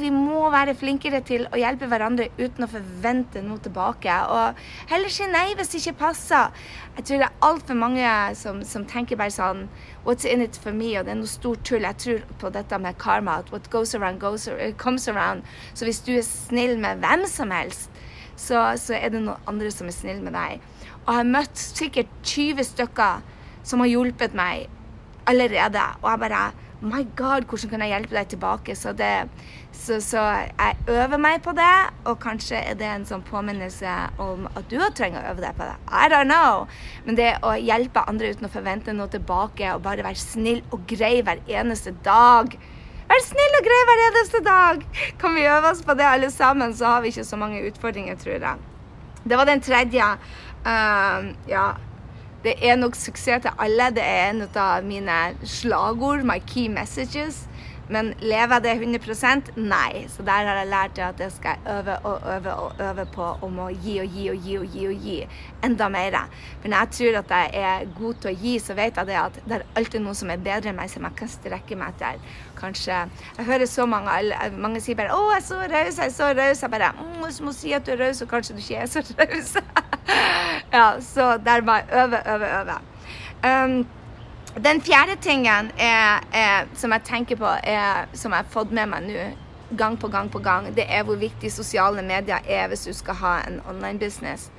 vi 0.00 0.10
må 0.10 0.50
være 0.50 0.74
flinkere 0.74 1.20
til 1.20 1.46
å 1.52 1.58
hjelpe 1.58 1.88
hverandre 1.90 2.28
uten 2.38 2.64
å 2.64 2.70
forvente 2.70 3.42
noe 3.42 3.58
tilbake. 3.58 4.14
Og 4.30 4.54
heller 4.88 5.08
si 5.08 5.26
nei 5.26 5.54
hvis 5.54 5.68
det 5.68 5.80
ikke 5.80 5.98
passer. 5.98 6.50
Jeg 6.96 7.04
tror 7.04 7.18
det 7.18 7.28
er 7.28 7.48
altfor 7.48 7.74
mange 7.74 8.34
som, 8.34 8.62
som, 8.64 8.86
tenker 8.86 9.16
bare 9.16 9.34
sånn 9.34 9.68
'What's 10.04 10.24
in 10.24 10.42
it 10.42 10.56
for 10.56 10.72
me?' 10.72 10.96
Og 10.98 11.04
det 11.04 11.12
er 11.12 11.20
noe 11.20 11.26
stort 11.26 11.64
tull. 11.64 11.82
Jeg 11.82 11.96
tror 11.96 12.20
på 12.38 12.52
dette 12.52 12.78
med 12.78 12.98
karma. 12.98 13.38
At 13.38 13.52
what 13.52 13.70
goes 13.70 13.94
around, 13.94 14.20
goes, 14.20 14.48
comes 14.76 15.08
around. 15.08 15.42
Så 15.74 15.84
hvis 15.84 16.00
du 16.00 16.16
er 16.16 16.22
snill 16.22 16.78
med 16.78 16.98
hvem 16.98 17.26
som 17.26 17.50
helst, 17.50 17.90
så, 18.36 18.76
så 18.76 18.94
er 18.94 19.08
det 19.08 19.22
noen 19.22 19.36
andre 19.46 19.70
som 19.70 19.86
er 19.86 19.92
snill 19.92 20.22
med 20.22 20.32
deg. 20.32 20.60
Og 21.06 21.14
jeg 21.14 21.16
har 21.16 21.24
møtt 21.24 21.58
sikkert 21.58 22.06
20 22.22 22.64
stykker 22.64 23.22
som 23.62 23.80
har 23.80 23.86
hjulpet 23.86 24.34
meg 24.34 24.68
allerede. 25.30 25.86
Og 26.02 26.10
jeg 26.12 26.22
bare 26.26 26.42
My 26.80 27.02
God, 27.16 27.44
hvordan 27.44 27.70
kan 27.70 27.82
jeg 27.84 27.92
hjelpe 27.92 28.16
deg 28.16 28.28
tilbake? 28.32 28.74
Så, 28.76 28.94
det, 28.96 29.28
så, 29.76 29.98
så, 30.00 30.22
jeg 30.48 30.76
øver 30.88 31.20
meg 31.20 31.42
på 31.44 31.52
det, 31.52 31.74
og 32.08 32.16
kanskje 32.22 32.56
er 32.56 32.78
det 32.80 32.88
en 32.88 33.04
sånn 33.04 33.24
påminnelse 33.26 33.96
om 34.16 34.46
at 34.48 34.64
du 34.70 34.78
òg 34.78 34.94
trenger 34.96 35.20
å 35.20 35.34
øve 35.34 35.44
deg 35.44 35.58
på 35.58 35.68
det. 35.68 35.76
I 35.92 36.08
don't 36.08 36.32
know. 36.32 36.64
Men 37.04 37.20
det 37.20 37.34
å 37.44 37.52
hjelpe 37.60 38.06
andre 38.08 38.32
uten 38.32 38.48
å 38.48 38.52
forvente 38.54 38.96
noe 38.96 39.12
tilbake, 39.12 39.74
og 39.74 39.84
bare 39.84 40.06
være 40.06 40.22
snill 40.22 40.62
og 40.72 40.88
grei 40.88 41.18
hver 41.26 41.44
eneste 41.52 41.92
dag 42.06 42.56
Vær 43.10 43.22
snill 43.26 43.56
og 43.58 43.64
grei 43.66 43.78
hver 43.88 44.00
eneste 44.04 44.40
dag! 44.46 44.82
Kan 45.18 45.32
vi 45.34 45.48
øve 45.50 45.72
oss 45.72 45.80
på 45.82 45.96
det 45.98 46.04
alle 46.06 46.28
sammen, 46.30 46.70
så 46.78 46.92
har 46.92 47.00
vi 47.02 47.10
ikke 47.10 47.24
så 47.26 47.36
mange 47.40 47.62
utfordringer, 47.66 48.14
tror 48.14 48.36
jeg. 48.36 48.60
Det 49.24 49.38
var 49.40 49.48
den 49.48 49.62
tredje. 49.66 50.12
Uh, 50.62 51.32
ja. 51.50 51.64
Det 52.44 52.54
er 52.64 52.76
nok 52.76 52.94
suksess 52.96 53.42
til 53.44 53.52
alle. 53.60 53.90
Det 53.92 54.04
er 54.04 54.30
en 54.30 54.46
av 54.56 54.84
mine 54.84 55.20
slagord, 55.44 56.24
my 56.24 56.38
key 56.46 56.68
messages. 56.72 57.44
Men 57.90 58.12
lever 58.22 58.54
jeg 58.54 58.62
det 58.62 59.00
100 59.02 59.56
Nei. 59.56 60.06
Så 60.08 60.22
der 60.22 60.46
har 60.46 60.60
jeg 60.60 60.70
lært 60.70 60.98
at 61.02 61.20
jeg 61.20 61.32
skal 61.34 61.58
øve 61.68 61.96
og 62.06 62.22
øve 62.36 62.54
og 62.54 62.80
øve 62.80 63.06
på 63.12 63.26
om 63.42 63.58
å 63.58 63.68
gi 63.68 63.98
og 64.00 64.14
gi 64.14 64.28
og 64.30 64.46
gi 64.46 64.56
og 64.60 64.76
gi 64.76 64.86
og 64.86 65.04
gi 65.06 65.16
enda 65.66 65.88
mer. 65.90 66.16
For 66.62 66.70
når 66.70 66.84
jeg 66.84 66.90
tror 66.98 67.18
at 67.20 67.34
jeg 67.36 67.64
er 67.64 67.92
god 67.98 68.22
til 68.22 68.30
å 68.30 68.36
gi, 68.44 68.54
så 68.62 68.78
vet 68.78 68.96
jeg 68.96 69.10
det 69.10 69.18
at 69.20 69.40
det 69.44 69.58
er 69.58 69.66
alltid 69.76 70.06
noe 70.06 70.14
som 70.14 70.30
er 70.30 70.40
bedre 70.46 70.70
enn 70.70 70.78
meg, 70.78 70.90
som 70.94 71.04
jeg 71.08 71.18
kan 71.18 71.34
strekke 71.34 71.76
meg 71.76 71.92
etter. 71.96 72.24
Kanskje 72.60 73.04
Jeg 73.36 73.46
hører 73.46 73.66
så 73.66 73.86
mange 73.86 74.18
Mange 74.56 74.80
sier 74.80 74.94
bare 74.94 75.10
'Å, 75.10 75.32
jeg 75.34 75.42
er 75.42 75.46
så 75.46 75.54
raus, 75.60 75.98
jeg 75.98 76.06
er 76.06 76.10
så 76.10 76.32
raus'. 76.32 76.62
Jeg 76.62 76.70
bare 76.70 76.92
mm, 76.92 77.30
'Du 77.38 77.44
må 77.44 77.52
si 77.52 77.72
at 77.72 77.86
du 77.86 77.92
er 77.92 78.06
raus, 78.06 78.22
og 78.22 78.28
kanskje 78.28 78.54
du 78.54 78.60
ikke 78.60 78.76
er 78.76 78.86
så 78.86 79.00
raus'. 79.00 79.56
ja, 80.78 81.00
så 81.00 81.36
der 81.44 81.60
bare 81.60 81.82
øve, 81.92 82.20
øve, 82.34 82.46
øve. 82.60 82.78
Um, 83.44 83.86
den 84.64 84.80
fjerde 84.80 85.16
tingen 85.20 85.70
er, 85.78 86.26
er, 86.32 86.66
som 86.74 86.92
jeg 86.92 87.02
tenker 87.04 87.36
på, 87.36 87.46
er, 87.62 88.08
som 88.12 88.32
jeg 88.32 88.38
har 88.38 88.50
fått 88.50 88.72
med 88.72 88.86
meg 88.90 89.06
nå 89.06 89.30
gang 89.76 89.96
på 90.00 90.08
gang 90.08 90.30
på 90.30 90.38
gang, 90.38 90.76
det 90.76 90.84
er 90.88 91.04
hvor 91.06 91.14
viktig 91.16 91.52
sosiale 91.52 92.02
medier 92.02 92.42
er 92.48 92.68
hvis 92.68 92.88
du 92.88 92.92
skal 92.92 93.14
ha 93.14 93.36
en 93.46 93.60
online 93.68 93.98
business. 93.98 94.50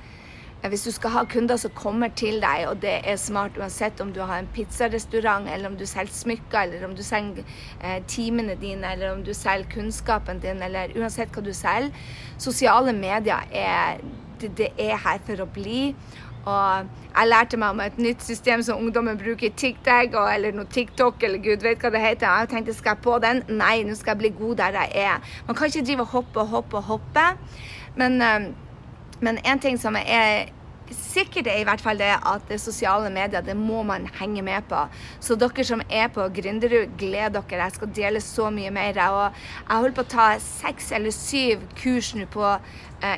Hvis 0.68 0.84
du 0.86 0.90
skal 0.94 1.10
ha 1.10 1.24
kunder 1.24 1.56
som 1.58 1.72
kommer 1.74 2.08
til 2.16 2.38
deg, 2.40 2.68
og 2.68 2.82
det 2.82 3.00
er 3.04 3.16
smart 3.18 3.56
uansett 3.58 4.00
om 4.00 4.12
du 4.14 4.20
har 4.22 4.38
en 4.38 4.48
pizzarestaurant, 4.54 5.48
eller 5.50 5.68
om 5.68 5.76
du 5.76 5.86
selger 5.86 6.14
smykker, 6.14 6.58
eller 6.60 6.84
om 6.86 6.94
du 6.94 7.02
selger 7.02 7.42
eh, 7.82 7.98
timene 8.06 8.54
dine, 8.54 8.92
eller 8.92 9.10
om 9.12 9.24
du 9.26 9.34
selger 9.34 9.66
kunnskapen 9.74 10.38
din, 10.38 10.62
eller 10.62 10.94
uansett 10.94 11.34
hva 11.34 11.42
du 11.42 11.50
selger. 11.52 11.90
Sosiale 12.38 12.94
medier 12.94 13.42
er, 13.50 13.98
det, 14.48 14.72
er 14.78 14.96
her 14.96 15.18
for 15.26 15.44
å 15.44 15.48
bli. 15.48 15.94
Og 16.42 16.88
jeg 17.12 17.28
lærte 17.28 17.58
meg 17.60 17.74
om 17.74 17.82
et 17.84 17.98
nytt 18.02 18.22
system 18.26 18.62
som 18.66 18.80
ungdommen 18.82 19.18
bruker, 19.18 19.52
TikTok 19.56 20.16
eller 20.32 20.56
noe 20.56 20.66
TikTok 20.66 21.22
eller 21.22 21.42
gud 21.42 21.62
vet 21.62 21.82
hva 21.82 21.92
det 21.94 22.02
heter. 22.02 22.26
Jeg 22.26 22.50
tenkte 22.50 22.74
skal 22.74 22.96
jeg 22.96 23.04
på 23.04 23.18
den? 23.22 23.44
Nei, 23.48 23.82
nå 23.86 23.94
skal 23.98 24.16
jeg 24.16 24.22
bli 24.24 24.32
god 24.40 24.58
der 24.62 24.80
jeg 24.80 25.04
er. 25.04 25.36
Man 25.46 25.58
kan 25.58 25.70
ikke 25.70 25.86
drive 25.86 26.08
og 26.08 26.16
hoppe 26.16 26.42
og 26.42 26.56
hoppe 26.56 26.80
og 26.80 26.90
hoppe. 26.90 27.28
Men, 27.96 28.18
eh, 28.22 28.50
men 29.20 29.38
en 29.46 29.62
ting 29.62 29.78
som 29.78 29.96
er 30.00 30.50
sikkert 30.92 31.46
er 31.46 31.60
i 31.60 31.66
hvert 31.66 31.80
fall 31.80 31.98
det 32.00 32.10
at 32.12 32.44
det 32.48 32.60
sosiale 32.60 33.10
medier, 33.12 33.40
det 33.44 33.56
må 33.56 33.82
man 33.86 34.08
henge 34.18 34.42
med 34.42 34.66
på. 34.68 34.80
Så 35.20 35.36
dere 35.40 35.64
som 35.64 35.82
er 35.88 36.08
på 36.12 36.26
Gründerud, 36.36 36.96
gled 36.98 37.36
dere. 37.36 37.62
Jeg 37.62 37.76
skal 37.76 37.92
dele 37.96 38.20
så 38.20 38.50
mye 38.50 38.70
mer. 38.70 38.98
Og 39.08 39.42
jeg 39.68 39.76
holder 39.76 39.96
på 39.96 40.06
å 40.06 40.12
ta 40.16 40.28
seks 40.42 40.92
eller 40.92 41.14
syv 41.14 41.64
kurs 41.78 42.12
nå 42.18 42.26
på 42.32 42.56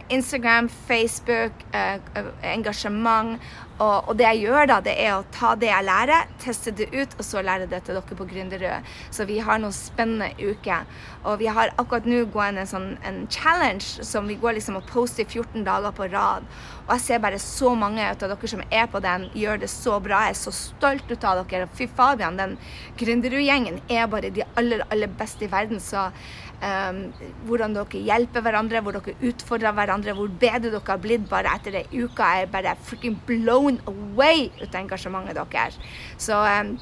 Instagram, 0.09 0.69
Facebook, 0.69 1.53
eh, 1.73 2.01
engasjement 2.43 3.39
Og, 3.75 4.09
og, 4.09 4.13
det 4.15 4.27
jeg 4.29 4.45
gjør 4.45 4.69
da, 4.71 4.77
det 4.87 4.93
er 5.03 5.17
å 5.17 5.25
ta 5.35 5.57
det 5.59 5.67
jeg 5.67 5.87
lærer, 5.89 6.29
teste 6.39 6.71
det 6.79 6.87
ut, 6.93 7.17
og 7.19 7.27
så 7.27 7.41
lære 7.43 7.67
det 7.67 7.81
til 7.83 7.97
dere 7.99 8.19
på 8.21 8.27
Gründerrød. 8.31 8.93
Så 9.11 9.27
vi 9.27 9.41
har 9.43 9.59
noen 9.59 9.75
spennende 9.75 10.29
uker. 10.39 10.87
Og 11.25 11.41
vi 11.41 11.49
har 11.51 11.73
akkurat 11.75 12.07
nå 12.07 12.21
gående 12.31 12.63
en 12.63 12.71
sånn 12.71 12.87
en 13.03 13.25
challenge 13.27 14.07
som 14.07 14.31
vi 14.31 14.39
går 14.39 14.61
liksom 14.61 14.79
og 14.79 14.87
poster 14.93 15.27
14 15.27 15.67
dager 15.67 15.97
på 15.97 16.07
rad. 16.13 16.47
Og 16.85 16.95
jeg 16.95 17.03
ser 17.09 17.25
bare 17.25 17.43
så 17.43 17.73
mange 17.75 18.07
av 18.07 18.21
dere 18.23 18.53
som 18.53 18.63
er 18.69 18.87
på 18.93 19.03
den, 19.03 19.27
gjør 19.35 19.65
det 19.65 19.73
så 19.73 19.99
bra. 20.05 20.23
Jeg 20.29 20.37
er 20.37 20.43
så 20.45 20.55
stolt 20.55 21.11
ut 21.11 21.27
av 21.27 21.43
dere. 21.43 21.67
Fy 21.75 21.91
Fabian, 21.91 22.39
den 22.39 22.55
Gründerrud-gjengen 23.01 23.83
er 23.91 24.07
bare 24.07 24.31
de 24.31 24.47
aller, 24.55 24.87
aller 24.95 25.19
beste 25.19 25.49
i 25.49 25.51
verden. 25.51 25.83
Så 25.83 26.13
hvordan 27.49 27.77
dere 27.77 28.03
hjelper 28.09 28.45
hverandre, 28.45 28.81
hvor 28.85 28.97
dere 28.97 29.15
utfordrer 29.29 29.77
hverandre, 29.77 30.15
hvor 30.17 30.33
bedre 30.41 30.71
dere 30.71 30.83
har 30.87 31.03
blitt 31.03 31.29
bare 31.31 31.53
etter 31.59 31.81
ei 31.81 31.85
uke. 31.93 32.25
Jeg 32.25 32.47
er 32.47 32.53
bare 32.53 32.77
freaking 32.89 33.19
blown 33.29 33.81
away 33.91 34.49
ut 34.63 34.69
av 34.71 34.83
engasjementet 34.83 35.41
deres. 35.53 35.79
Så 36.21 36.39
um, 36.39 36.77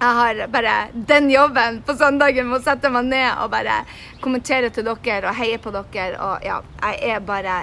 jeg 0.00 0.16
har 0.16 0.46
bare 0.48 0.76
den 0.94 1.28
jobben 1.30 1.82
på 1.84 1.94
søndagen 2.00 2.48
med 2.48 2.60
å 2.60 2.64
sette 2.64 2.88
meg 2.92 3.10
ned 3.10 3.42
og 3.42 3.50
bare 3.52 3.82
kommentere 4.24 4.70
til 4.72 4.88
dere 4.88 5.28
og 5.28 5.36
heie 5.36 5.60
på 5.60 5.74
dere. 5.74 6.16
Og 6.16 6.46
ja, 6.46 6.62
jeg 6.86 7.14
er 7.14 7.20
bare 7.20 7.60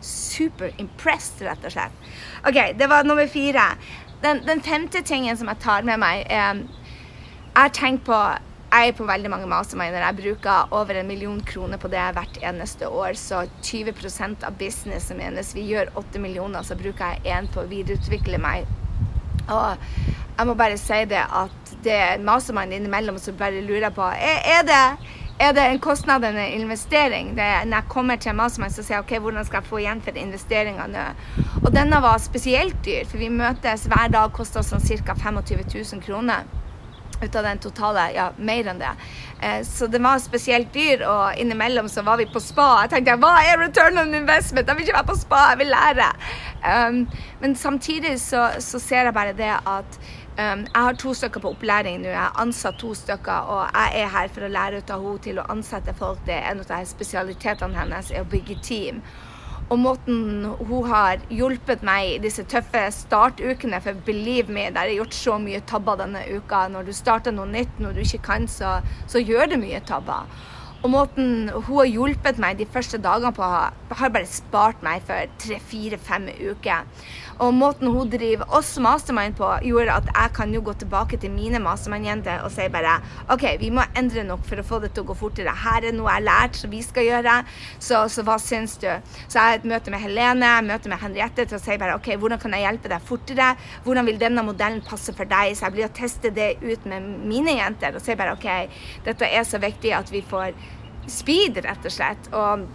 super 0.00 0.72
impressed, 0.80 1.42
rett 1.44 1.64
og 1.64 1.74
slett. 1.74 2.10
OK, 2.48 2.58
det 2.78 2.88
var 2.88 3.04
nummer 3.04 3.28
fire. 3.28 3.68
Den, 4.22 4.40
den 4.46 4.62
femte 4.64 5.02
tingen 5.04 5.36
som 5.36 5.50
jeg 5.52 5.60
tar 5.60 5.84
med 5.84 6.00
meg, 6.00 6.24
er 6.30 6.64
Jeg 7.56 7.62
har 7.62 7.72
tenkt 7.72 8.04
på 8.04 8.16
jeg 8.72 8.88
er 8.88 8.96
på 8.98 9.06
veldig 9.06 9.30
mange 9.30 9.46
masterminder. 9.48 10.02
Jeg 10.02 10.16
bruker 10.18 10.72
over 10.74 10.98
en 10.98 11.06
million 11.06 11.38
kroner 11.40 11.78
på 11.78 11.88
det 11.88 12.02
hvert 12.16 12.38
eneste 12.42 12.88
år. 12.88 13.14
Så 13.14 13.46
20% 13.62 14.44
av 14.46 14.56
businessen 14.58 15.20
min 15.20 15.38
Hvis 15.38 15.54
vi 15.54 15.68
gjør 15.70 15.92
8 15.94 16.18
millioner, 16.18 16.62
så 16.62 16.74
bruker 16.74 17.14
jeg 17.14 17.36
én 17.36 17.48
på 17.52 17.62
å 17.62 17.70
videreutvikle 17.70 18.38
meg. 18.42 18.66
Og 19.46 19.76
jeg 20.38 20.46
må 20.46 20.54
bare 20.58 20.78
si 20.78 21.04
det 21.08 21.22
at 21.22 21.76
det 21.84 21.94
er 21.94 22.24
mastermind 22.24 22.74
innimellom 22.74 23.18
som 23.18 23.38
bare 23.38 23.62
lurer 23.62 23.94
på 23.94 24.02
er, 24.02 24.66
det 24.66 24.82
er 25.38 25.52
det 25.52 25.62
en 25.68 25.78
kostnad 25.78 26.24
eller 26.24 26.40
en 26.40 26.60
investering? 26.62 27.34
Det, 27.36 27.46
når 27.68 27.76
jeg 27.76 27.88
kommer 27.88 28.16
til 28.16 28.34
mastermind, 28.34 28.72
så 28.72 28.82
sier 28.82 28.96
jeg 28.96 29.04
ok, 29.04 29.16
hvordan 29.22 29.44
skal 29.44 29.60
jeg 29.60 29.68
få 29.68 29.80
igjen 29.82 30.00
for 30.02 30.16
investeringa 30.16 30.86
nå? 30.88 31.02
Og 31.62 31.72
denne 31.76 32.00
var 32.02 32.18
spesielt 32.24 32.78
dyr, 32.84 33.04
for 33.04 33.20
vi 33.20 33.28
møtes 33.28 33.84
hver 33.92 34.08
dag, 34.12 34.32
koster 34.32 34.64
sånn 34.64 34.80
ca. 34.80 35.14
25 35.14 35.66
000 35.92 36.06
kroner 36.06 36.55
ut 37.22 37.36
av 37.36 37.42
den 37.42 37.58
totale, 37.58 38.10
ja, 38.14 38.30
mer 38.36 38.68
enn 38.70 38.80
det. 38.80 38.92
Eh, 39.40 39.62
så 39.66 39.86
det 39.86 40.00
var 40.04 40.18
spesielt 40.18 40.72
dyr, 40.74 41.04
og 41.08 41.40
innimellom 41.40 41.88
så 41.88 42.02
var 42.02 42.20
vi 42.20 42.28
på 42.32 42.40
spa. 42.40 42.68
Jeg 42.84 42.94
tenkte 42.94 43.16
hva 43.22 43.32
er 43.44 43.60
return 43.60 43.98
on 44.02 44.14
investment? 44.14 44.68
Jeg 44.68 44.76
vil 44.76 44.86
ikke 44.86 44.98
være 44.98 45.10
på 45.12 45.18
spa, 45.20 45.42
jeg 45.52 45.62
vil 45.62 45.72
lære. 45.74 46.10
Um, 46.66 47.02
men 47.40 47.56
samtidig 47.56 48.16
så, 48.20 48.48
så, 48.58 48.80
ser 48.82 49.08
jeg 49.08 49.14
bare 49.14 49.36
det 49.36 49.52
at 49.54 49.98
um, 50.38 50.64
jeg 50.64 50.82
har 50.88 50.96
to 50.98 51.14
stykker 51.14 51.44
på 51.44 51.52
opplæring 51.54 52.00
nå. 52.02 52.10
Jeg 52.10 52.20
har 52.20 52.40
ansatt 52.42 52.80
to 52.80 52.94
stykker, 52.94 53.52
og 53.52 53.68
jeg 53.76 54.02
er 54.02 54.12
her 54.16 54.32
for 54.32 54.46
å 54.46 54.52
lære 54.52 54.82
ut 54.82 54.90
av 54.90 55.04
henne 55.04 55.24
til 55.28 55.40
å 55.40 55.46
ansette 55.52 55.94
folk. 55.96 56.20
Det 56.26 56.36
er 56.36 56.50
en 56.50 56.64
av 56.64 56.90
spesialitetene 56.90 57.78
hennes, 57.78 58.12
er 58.12 58.24
å 58.24 58.30
bygge 58.32 58.60
team. 58.64 59.02
Og 59.66 59.78
måten 59.82 60.44
hun 60.68 60.86
har 60.86 61.22
hjulpet 61.32 61.82
meg 61.86 62.12
i 62.12 62.18
disse 62.22 62.44
tøffe 62.46 62.84
startukene, 62.94 63.80
for 63.82 63.98
believe 64.06 64.52
me, 64.52 64.68
der 64.70 64.86
har 64.86 64.94
gjort 64.94 65.16
så 65.16 65.38
mye 65.42 65.62
tabber 65.66 65.98
denne 65.98 66.22
uka. 66.30 66.68
Når 66.70 66.86
du 66.86 66.92
starter 66.94 67.34
noe 67.34 67.50
nytt, 67.50 67.80
når 67.82 67.96
du 67.96 68.04
ikke 68.04 68.22
kan, 68.28 68.46
så, 68.46 68.76
så 69.10 69.22
gjør 69.22 69.50
det 69.54 69.58
mye 69.64 69.82
tabber. 69.88 70.30
Og 70.86 70.90
måten 70.92 71.48
hun 71.50 71.80
har 71.80 71.88
hjulpet 71.90 72.36
meg 72.38 72.60
de 72.60 72.66
første 72.70 73.00
dagene 73.02 73.32
på, 73.34 73.42
har 73.42 74.10
bare 74.14 74.28
spart 74.30 74.84
meg 74.86 75.02
for 75.08 75.32
tre-fire-fem 75.42 76.28
uker. 76.46 76.84
Og 77.42 77.50
måten 77.52 77.90
hun 77.90 78.08
driver 78.08 78.46
oss 78.54 78.70
mastermind 78.80 79.34
på, 79.36 79.48
gjorde 79.66 79.96
at 79.98 80.06
jeg 80.08 80.32
kan 80.38 80.52
jo 80.54 80.62
gå 80.64 80.76
tilbake 80.78 81.18
til 81.20 81.34
mine 81.34 81.58
mastermind-jenter 81.60 82.44
og 82.46 82.54
si 82.54 82.68
bare 82.72 82.94
OK, 83.34 83.48
vi 83.60 83.72
må 83.74 83.82
endre 83.98 84.22
nok 84.28 84.46
for 84.46 84.62
å 84.62 84.64
få 84.68 84.78
det 84.84 84.92
til 84.94 85.02
å 85.02 85.08
gå 85.10 85.16
fortere. 85.18 85.52
Her 85.64 85.88
er 85.88 85.96
noe 85.96 86.06
jeg 86.06 86.20
har 86.20 86.24
lært 86.28 86.60
som 86.60 86.72
vi 86.72 86.84
skal 86.86 87.08
gjøre, 87.08 87.34
så, 87.82 88.04
så 88.12 88.24
hva 88.24 88.38
syns 88.40 88.78
du? 88.78 88.88
Så 89.26 89.40
jeg 89.40 89.42
har 89.42 89.58
et 89.58 89.68
møte 89.68 89.92
med 89.92 90.04
Helene, 90.06 90.54
møte 90.70 90.92
med 90.92 91.02
Henriette 91.02 91.44
til 91.50 91.58
å 91.58 91.62
si 91.66 91.76
bare 91.82 91.98
OK, 91.98 92.12
hvordan 92.14 92.40
kan 92.40 92.54
jeg 92.54 92.64
hjelpe 92.68 92.94
deg 92.94 93.10
fortere? 93.10 93.50
Hvordan 93.84 94.08
vil 94.08 94.22
denne 94.22 94.46
modellen 94.46 94.86
passe 94.86 95.12
for 95.18 95.28
deg? 95.28 95.58
Så 95.58 95.66
jeg 95.66 95.76
blir 95.76 95.90
å 95.90 95.92
teste 95.98 96.30
det 96.30 96.52
ut 96.62 96.88
med 96.88 97.10
mine 97.26 97.58
jenter 97.58 97.98
og 97.98 98.06
si 98.06 98.16
bare 98.16 98.38
OK, 98.38 98.48
dette 99.10 99.34
er 99.34 99.44
så 99.50 99.58
viktig 99.60 99.92
at 99.98 100.14
vi 100.14 100.22
får 100.24 100.54
speed, 101.10 101.62
rett 101.64 101.86
og 101.86 101.92
slett. 101.92 102.32
og 102.32 102.66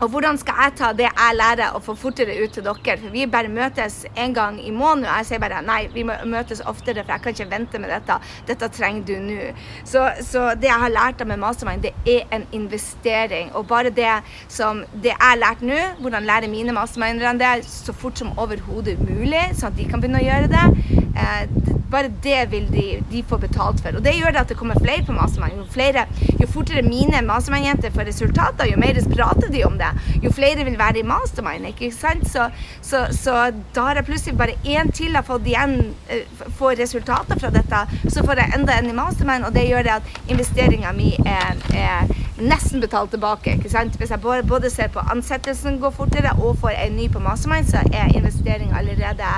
og 0.00 0.08
hvordan 0.08 0.38
skal 0.40 0.56
jeg 0.62 0.72
ta 0.78 0.88
det 0.96 1.04
jeg 1.04 1.36
lærer 1.36 1.74
og 1.76 1.82
få 1.84 1.94
fortere 1.98 2.38
ut 2.40 2.54
til 2.56 2.64
dere? 2.64 2.94
For 3.02 3.12
vi 3.12 3.26
bare 3.28 3.50
møtes 3.52 3.98
en 4.16 4.32
gang 4.34 4.56
i 4.64 4.70
måneden. 4.72 5.04
Og 5.04 5.18
jeg 5.18 5.26
sier 5.28 5.42
bare 5.42 5.60
nei, 5.64 5.80
vi 5.92 6.06
må 6.08 6.16
møtes 6.24 6.62
oftere, 6.64 7.04
for 7.04 7.12
jeg 7.12 7.24
kan 7.24 7.36
ikke 7.36 7.50
vente 7.50 7.80
med 7.82 7.92
dette. 7.92 8.16
Dette 8.48 8.70
trenger 8.72 9.04
du 9.10 9.12
nå. 9.26 9.50
Så, 9.84 10.06
så, 10.24 10.46
det 10.56 10.70
jeg 10.70 10.84
har 10.84 10.94
lært 10.94 11.20
av 11.20 11.28
med 11.28 11.42
Mastermind, 11.42 11.84
det 11.84 11.92
er 12.08 12.24
en 12.32 12.46
investering. 12.56 13.52
Og 13.52 13.68
bare 13.68 13.92
det 13.92 14.14
som 14.48 14.80
det 14.94 15.12
jeg 15.12 15.20
har 15.20 15.42
lært 15.42 15.66
nå, 15.68 15.76
hvordan 16.00 16.28
lære 16.32 16.48
mine 16.48 16.72
mastermindere 16.72 17.36
det 17.40 17.68
så 17.68 17.92
fort 17.92 18.16
som 18.18 18.32
overhodet 18.40 18.96
mulig, 19.04 19.50
sånn 19.52 19.74
at 19.74 19.76
de 19.76 19.88
kan 19.90 20.00
begynne 20.00 20.22
å 20.22 20.28
gjøre 20.30 20.48
det. 20.48 20.96
Eh, 21.20 21.79
bare 21.90 22.12
det 22.22 22.50
vil 22.50 22.66
de, 22.72 22.86
de, 23.10 23.22
få 23.28 23.38
betalt 23.42 23.82
for. 23.82 23.96
Og 23.96 24.04
det 24.04 24.14
gjør 24.16 24.34
det 24.34 24.42
at 24.44 24.52
det 24.52 24.58
kommer 24.58 24.78
flere 24.78 25.04
på 25.06 25.14
Mastermind. 25.16 25.60
Jo, 25.60 26.04
jo 26.40 26.48
fortere 26.50 26.82
mine 26.86 27.22
Mastermind-jenter 27.26 27.94
får 27.94 28.08
resultater, 28.10 28.70
jo 28.70 28.78
mer 28.80 29.00
prater 29.10 29.50
de 29.52 29.64
om 29.64 29.78
det. 29.78 29.90
Jo 30.22 30.32
flere 30.32 30.64
vil 30.64 30.78
være 30.78 31.02
i 31.02 31.06
Mastermind. 31.06 31.66
ikke 31.66 31.90
sant? 31.94 32.28
Så, 32.30 32.48
så, 32.82 33.06
så 33.10 33.50
da 33.74 33.88
har 33.88 34.00
jeg 34.00 34.08
plutselig 34.08 34.38
bare 34.38 34.56
én 34.64 34.92
til 34.94 35.16
har 35.16 35.26
fått 35.26 35.46
igjen 35.46 35.94
uh, 36.10 36.46
får 36.58 36.78
resultater 36.80 37.38
fra 37.40 37.52
dette. 37.54 37.84
Så 38.08 38.24
får 38.26 38.42
jeg 38.42 38.58
enda 38.58 38.78
en 38.78 38.90
i 38.90 38.96
Mastermind, 38.96 39.44
og 39.44 39.54
det 39.54 39.68
gjør 39.68 39.86
det 39.86 39.96
at 39.98 40.18
investeringa 40.28 40.92
mi 40.96 41.12
er, 41.26 41.58
er, 41.74 42.10
nesten 42.40 42.80
betalt 42.80 43.10
tilbake. 43.12 43.56
ikke 43.58 43.68
sant? 43.72 43.96
Hvis 44.00 44.14
jeg 44.14 44.20
både 44.22 44.70
ser 44.72 44.88
på 44.92 45.02
ansettelsen 45.12 45.80
går 45.80 45.92
fortere 45.96 46.32
og 46.38 46.56
får 46.62 46.76
en 46.86 46.96
ny 46.96 47.10
på 47.12 47.20
Mastermind, 47.20 47.68
så 47.68 47.82
er 47.92 48.14
investeringa 48.16 48.78
allerede 48.78 49.34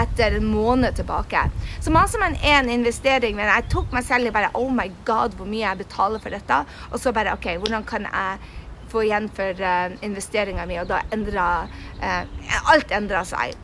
etter 0.00 0.38
en 0.38 0.46
måned 0.46 0.94
tilbake. 0.94 1.48
Så 1.80 1.93
Mastermind 1.94 2.40
er 2.42 2.56
en 2.58 2.70
investering, 2.72 3.36
men 3.38 3.46
jeg 3.46 3.68
tok 3.70 3.92
meg 3.94 4.02
selv 4.02 4.26
i 4.26 4.32
bare 4.34 4.48
Oh 4.58 4.66
my 4.74 4.88
God, 5.06 5.36
hvor 5.38 5.46
mye 5.46 5.62
jeg 5.62 5.78
betaler 5.84 6.22
for 6.22 6.34
dette. 6.34 6.56
Og 6.90 6.98
så 6.98 7.12
bare 7.14 7.36
OK, 7.36 7.46
hvordan 7.62 7.86
kan 7.86 8.08
jeg 8.08 8.48
få 8.90 9.04
igjen 9.06 9.28
for 9.36 9.62
uh, 9.62 9.68
eh, 9.84 9.94
investeringa 10.02 10.66
mi? 10.66 10.80
Og 10.82 10.88
da 10.90 11.04
endra 11.14 11.46
uh, 12.02 12.72
Alt 12.72 12.90
endra 12.98 13.22
seg. 13.28 13.54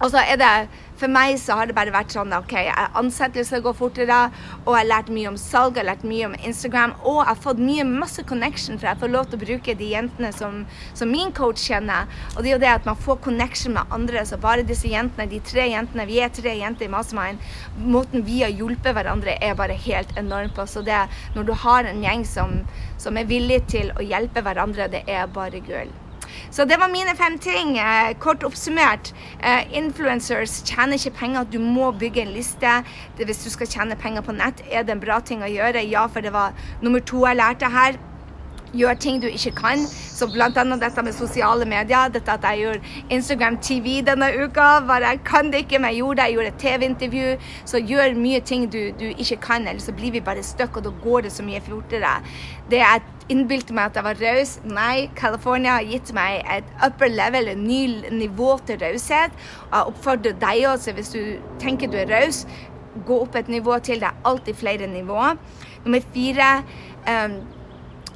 Og 0.00 0.12
så 0.12 0.22
er 0.24 0.38
det 0.40 0.52
for 1.00 1.08
meg 1.08 1.38
så 1.40 1.56
har 1.56 1.68
det 1.68 1.74
bare 1.76 1.92
vært 1.94 2.12
sånn 2.12 2.32
OK, 2.36 2.52
ansettelse 2.98 3.62
går 3.64 3.76
fortere, 3.76 4.18
og 4.66 4.74
jeg 4.74 4.82
har 4.82 4.88
lært 4.88 5.12
mye 5.12 5.30
om 5.30 5.38
salg, 5.40 5.78
jeg 5.78 5.84
har 5.84 5.88
lært 5.94 6.04
mye 6.08 6.26
om 6.28 6.36
Instagram, 6.36 6.92
og 7.00 7.22
jeg 7.22 7.28
har 7.30 7.38
fått 7.40 7.62
mye 7.64 7.86
masse 7.88 8.24
connection, 8.28 8.76
for 8.76 8.90
jeg 8.90 9.00
får 9.00 9.12
lov 9.14 9.30
til 9.30 9.38
å 9.38 9.42
bruke 9.44 9.76
de 9.80 9.90
jentene 9.94 10.32
som, 10.36 10.58
som 10.96 11.12
min 11.12 11.32
coach 11.36 11.64
kjenner. 11.70 12.10
Og 12.34 12.42
det 12.42 12.50
er 12.50 12.56
jo 12.56 12.62
det 12.66 12.72
at 12.74 12.88
man 12.88 13.00
får 13.00 13.22
connection 13.24 13.76
med 13.78 13.96
andre. 13.96 14.26
Så 14.28 14.40
bare 14.40 14.66
disse 14.66 14.90
jentene, 14.92 15.28
de 15.30 15.40
tre 15.52 15.70
jentene, 15.70 16.08
vi 16.10 16.20
er 16.20 16.34
tre 16.36 16.52
jenter 16.58 16.88
i 16.88 16.92
Mastermind, 16.92 17.40
måten 17.80 18.26
vi 18.28 18.42
har 18.44 18.52
hjulpet 18.52 18.92
hverandre 18.96 19.38
er 19.40 19.56
bare 19.56 19.78
helt 19.88 20.12
enorm 20.20 20.52
på. 20.56 20.68
Så 20.68 20.84
det, 20.84 21.00
når 21.36 21.48
du 21.48 21.56
har 21.64 21.88
en 21.88 22.04
gjeng 22.04 22.28
som, 22.28 22.60
som 23.00 23.16
er 23.16 23.28
villig 23.30 23.62
til 23.72 23.92
å 23.96 24.04
hjelpe 24.04 24.44
hverandre, 24.44 24.90
det 24.92 25.06
er 25.08 25.32
bare 25.32 25.64
gull. 25.64 25.92
Så 26.50 26.64
det 26.64 26.80
var 26.80 26.88
mine 26.92 27.14
fem 27.16 27.38
ting. 27.38 27.78
Eh, 27.78 28.12
kort 28.18 28.44
oppsummert. 28.44 29.12
Eh, 29.42 29.76
influencers 29.78 30.62
tjener 30.66 30.98
ikke 30.98 31.16
penger. 31.22 31.44
Du 31.52 31.58
må 31.58 31.90
bygge 31.92 32.22
en 32.22 32.34
liste. 32.34 32.84
Hvis 33.16 33.44
du 33.44 33.50
skal 33.50 33.66
tjene 33.66 33.96
penger 33.96 34.22
på 34.26 34.32
nett, 34.32 34.62
er 34.70 34.82
det 34.82 34.96
en 34.96 35.02
bra 35.02 35.20
ting 35.20 35.42
å 35.42 35.50
gjøre. 35.50 35.88
Ja, 35.90 36.06
for 36.06 36.20
det 36.20 36.32
var 36.32 36.52
nummer 36.82 37.00
to 37.00 37.26
jeg 37.26 37.36
lærte 37.36 37.70
her. 37.70 37.98
Gjør 38.72 38.94
ting 38.94 39.18
du 39.22 39.26
ikke 39.26 39.50
kan. 39.58 39.80
Så 39.86 40.28
annet 40.38 40.80
dette 40.80 41.02
med 41.02 41.14
sosiale 41.14 41.66
medier. 41.66 42.08
Dette 42.08 42.30
at 42.30 42.44
jeg 42.44 42.60
gjorde 42.62 42.80
Instagram 43.10 43.58
TV 43.58 44.00
denne 44.06 44.30
uka. 44.44 44.80
Bare 44.86 45.10
jeg 45.10 45.24
kan 45.24 45.50
det 45.50 45.64
ikke, 45.64 45.78
men 45.78 45.90
jeg 45.90 46.02
gjorde 46.02 46.16
det. 46.16 46.26
Jeg 46.28 46.34
gjorde 46.34 46.48
et 46.48 46.60
TV-intervju. 46.64 47.38
Så 47.64 47.78
gjør 47.78 48.14
mye 48.14 48.40
ting 48.40 48.68
du, 48.72 48.92
du, 49.00 49.08
ikke 49.10 49.40
kan, 49.42 49.66
eller 49.66 49.80
så 49.80 49.92
blir 49.92 50.12
vi 50.12 50.20
bare 50.20 50.42
stuck, 50.42 50.76
og 50.76 50.84
da 50.84 50.90
går 51.02 51.26
det 51.26 51.32
så 51.32 51.42
mye 51.42 51.60
fortere. 51.60 52.20
Det 52.70 52.78
jeg 52.78 53.02
innbilte 53.30 53.74
meg 53.76 53.90
at 53.90 54.00
jeg 54.00 54.06
var 54.06 54.20
raus. 54.20 54.56
Nei, 54.66 55.10
California 55.18 55.76
har 55.78 55.86
gitt 55.88 56.12
meg 56.16 56.40
et 56.50 56.74
upper 56.86 57.12
level, 57.12 57.50
et 57.52 57.60
ny 57.60 58.10
nivå 58.14 58.56
til 58.68 58.80
raushet. 58.82 59.36
Jeg 59.70 59.92
oppfordrer 59.92 60.36
deg 60.42 60.66
også, 60.72 60.96
hvis 60.96 61.14
du 61.14 61.22
tenker 61.62 61.90
du 61.90 61.98
er 62.00 62.10
raus, 62.10 62.44
gå 63.06 63.20
opp 63.24 63.38
et 63.38 63.50
nivå 63.52 63.78
til. 63.86 64.02
Det 64.02 64.10
er 64.10 64.28
alltid 64.28 64.58
flere 64.60 64.90
nivåer. 64.90 65.38
Nummer 65.84 66.04
fire 66.14 66.50
um, 67.06 67.40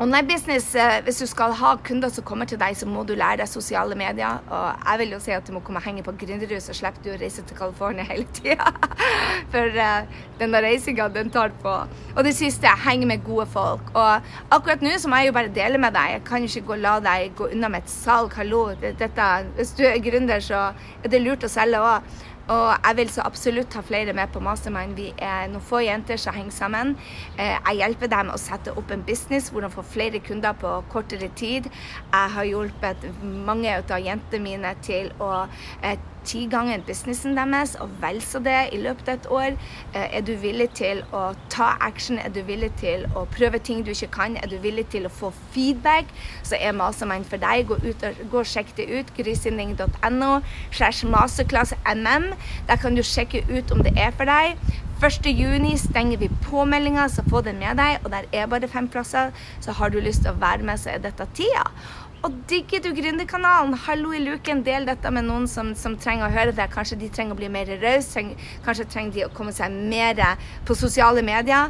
Online-business, 0.00 0.74
eh, 0.74 1.00
hvis 1.06 1.20
du 1.22 1.26
skal 1.30 1.52
ha 1.54 1.76
kunder 1.86 2.10
som 2.10 2.24
kommer 2.26 2.48
til 2.50 2.58
deg, 2.58 2.74
så 2.74 2.86
må 2.90 3.04
du 3.06 3.12
lære 3.14 3.36
deg 3.38 3.46
sosiale 3.46 3.94
medier. 3.94 4.40
Og 4.50 4.80
jeg 4.88 4.98
vil 4.98 5.12
jo 5.14 5.20
si 5.22 5.30
at 5.30 5.46
du 5.46 5.52
må 5.54 5.60
komme 5.62 5.78
og 5.78 5.86
henge 5.86 6.02
på 6.02 6.16
Gründerhus, 6.18 6.66
så 6.66 6.74
slipper 6.74 7.04
du 7.04 7.12
å 7.12 7.18
reise 7.20 7.44
til 7.46 7.54
California 7.56 8.02
hele 8.10 8.26
tida. 8.34 8.72
For 9.52 9.70
den 9.76 10.10
denne 10.40 10.64
reisinga, 10.64 11.06
den 11.14 11.30
tar 11.30 11.54
på. 11.62 11.76
Og 12.16 12.26
det 12.26 12.34
siste, 12.34 12.66
henge 12.88 13.06
med 13.06 13.22
gode 13.22 13.46
folk. 13.54 13.94
Og 13.94 14.26
akkurat 14.50 14.82
nå 14.82 14.96
så 14.98 15.06
må 15.06 15.22
jeg 15.22 15.30
jo 15.30 15.38
bare 15.38 15.54
dele 15.62 15.78
med 15.78 15.94
deg. 15.94 16.16
Jeg 16.16 16.26
kan 16.26 16.48
ikke 16.48 16.66
gå, 16.72 16.82
la 16.82 16.98
deg 17.04 17.38
gå 17.38 17.52
unna 17.54 17.70
med 17.70 17.86
et 17.86 17.94
salg. 17.94 18.34
Hallo, 18.34 18.64
dette, 18.82 19.32
hvis 19.54 19.76
du 19.78 19.86
er 19.86 20.02
gründer, 20.02 20.42
så 20.42 20.72
er 21.04 21.14
det 21.14 21.22
lurt 21.22 21.46
å 21.46 21.54
selge 21.54 21.78
òg. 21.78 22.14
Og 22.48 22.74
jeg 22.84 22.96
vil 22.96 23.08
så 23.08 23.22
absolutt 23.24 23.74
ha 23.74 23.80
flere 23.80 24.12
med 24.12 24.32
på 24.32 24.40
Mastermind. 24.44 24.96
Vi 24.98 25.06
er 25.16 25.46
noen 25.48 25.64
få 25.64 25.80
jenter 25.80 26.20
som 26.20 26.36
henger 26.36 26.52
sammen. 26.52 26.94
Eh, 27.38 27.54
jeg 27.54 27.80
hjelper 27.80 28.10
dem 28.12 28.32
å 28.34 28.40
sette 28.40 28.74
opp 28.76 28.92
en 28.92 29.04
business 29.06 29.48
hvor 29.52 29.64
de 29.64 29.70
får 29.72 29.86
flere 29.94 30.20
kunder 30.24 30.56
på 30.60 30.74
kortere 30.92 31.30
tid. 31.40 31.70
Jeg 32.12 32.34
har 32.36 32.50
hjulpet 32.50 33.08
mange 33.22 33.72
av 33.80 33.96
jentene 33.96 34.44
mine 34.44 34.74
til 34.84 35.08
å 35.24 35.46
eh, 35.80 35.96
tigangen 36.24 36.82
businessen 36.86 37.36
deres, 37.36 37.74
og 37.80 37.90
vel 38.02 38.20
så 38.22 38.40
det, 38.44 38.56
i 38.72 38.80
løpet 38.82 39.08
av 39.08 39.14
et 39.18 39.28
år. 39.30 39.58
Eh, 39.94 40.16
er 40.18 40.24
du 40.26 40.34
villig 40.40 40.70
til 40.78 41.02
å 41.12 41.24
ta 41.52 41.74
action? 41.80 42.18
Er 42.18 42.32
du 42.34 42.42
villig 42.46 42.72
til 42.80 43.06
å 43.14 43.24
prøve 43.36 43.58
ting 43.58 43.84
du 43.84 43.92
ikke 43.92 44.10
kan? 44.18 44.36
Er 44.36 44.48
du 44.50 44.58
villig 44.62 44.86
til 44.92 45.06
å 45.06 45.12
få 45.12 45.32
feedback? 45.54 46.10
Så 46.42 46.56
er 46.60 46.72
Mastermind 46.76 47.28
for 47.28 47.42
deg. 47.42 47.66
Gå, 47.68 47.80
ut 47.84 48.08
gå 48.30 48.42
og 48.42 48.48
sjekk 48.48 48.74
det 48.76 48.88
ut. 48.90 49.14
grysynding.no. 49.16 50.40
Der 52.68 52.76
kan 52.80 52.96
du 52.96 53.02
sjekke 53.02 53.44
ut 53.50 53.72
om 53.72 53.82
det 53.84 53.94
er 53.96 54.10
for 54.16 54.24
deg. 54.28 54.56
1.6 55.00 55.76
stenger 55.88 56.18
vi 56.18 56.28
påmeldinga, 56.50 57.08
så 57.08 57.22
få 57.28 57.40
den 57.40 57.58
med 57.58 57.76
deg. 57.76 57.98
Og 58.04 58.10
der 58.10 58.28
er 58.32 58.46
bare 58.46 58.68
fem 58.68 58.88
plasser. 58.88 59.32
Så 59.60 59.72
har 59.72 59.88
du 59.88 60.00
lyst 60.00 60.22
til 60.22 60.32
å 60.32 60.40
være 60.40 60.62
med, 60.62 60.80
så 60.80 60.94
er 60.94 61.02
dette 61.04 61.26
tida. 61.34 61.66
Og 62.24 62.32
digger 62.48 62.80
du 62.80 62.86
Gründerkanalen, 62.96 63.74
hallo 63.84 64.14
i 64.16 64.20
luken, 64.24 64.62
del 64.64 64.86
dette 64.88 65.10
med 65.12 65.26
noen 65.26 65.44
som, 65.50 65.74
som, 65.76 65.92
trenger 66.00 66.24
å 66.24 66.32
høre 66.32 66.54
det. 66.56 66.70
Kanskje 66.72 66.96
de 67.02 67.10
trenger 67.12 67.36
å 67.36 67.36
bli 67.36 67.50
mer 67.52 67.68
rause, 67.82 68.22
kanskje 68.64 68.86
trenger 68.94 69.12
de 69.12 69.26
å 69.26 69.32
komme 69.36 69.52
seg 69.52 69.74
mer 69.92 70.22
på 70.64 70.76
sosiale 70.78 71.20
medier. 71.26 71.68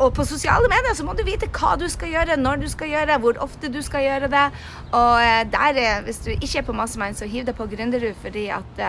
Og 0.00 0.14
på 0.16 0.24
sosiale 0.24 0.70
medier 0.72 0.96
så 0.96 1.04
må 1.04 1.12
du 1.18 1.20
vite 1.26 1.50
hva 1.52 1.74
du 1.76 1.84
skal 1.92 2.14
gjøre, 2.14 2.38
når 2.40 2.64
du 2.64 2.66
skal 2.72 2.88
gjøre, 2.94 3.18
hvor 3.20 3.42
ofte 3.44 3.68
du 3.68 3.82
skal 3.84 4.06
gjøre 4.06 4.32
det. 4.32 4.46
Og 4.88 5.20
eh, 5.20 5.42
der, 5.52 5.82
hvis 6.08 6.24
du 6.24 6.32
ikke 6.32 6.62
er 6.62 6.68
på 6.70 6.78
Mastermind, 6.80 7.20
så 7.20 7.28
hiv 7.28 7.44
deg 7.50 7.60
på 7.60 7.68
Gründerud, 7.68 8.16
fordi 8.24 8.48
at 8.56 8.84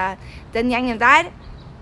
den 0.56 0.72
gjengen 0.72 1.01
der 1.01 1.27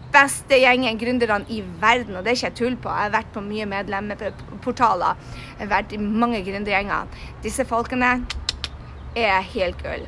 beste 0.09 0.57
gjengen 0.57 0.98
gründerne 0.98 1.45
i 1.53 1.62
verden, 1.77 2.17
og 2.17 2.25
det 2.25 2.31
er 2.31 2.39
ikke 2.39 2.50
jeg 2.50 2.59
tull 2.63 2.81
på. 2.81 2.89
Jeg 2.89 3.12
har 3.12 3.17
vært 3.19 3.33
på 3.36 3.45
mye 3.45 3.69
medlemmeportaler. 3.69 5.25
Jeg 5.53 5.67
har 5.67 5.74
vært 5.77 5.93
i 5.93 6.01
mange 6.01 6.41
gründergjenger. 6.50 7.25
Disse 7.45 7.69
folkene 7.69 8.15
er 9.16 9.42
helt 9.56 9.84
gull. 9.84 10.08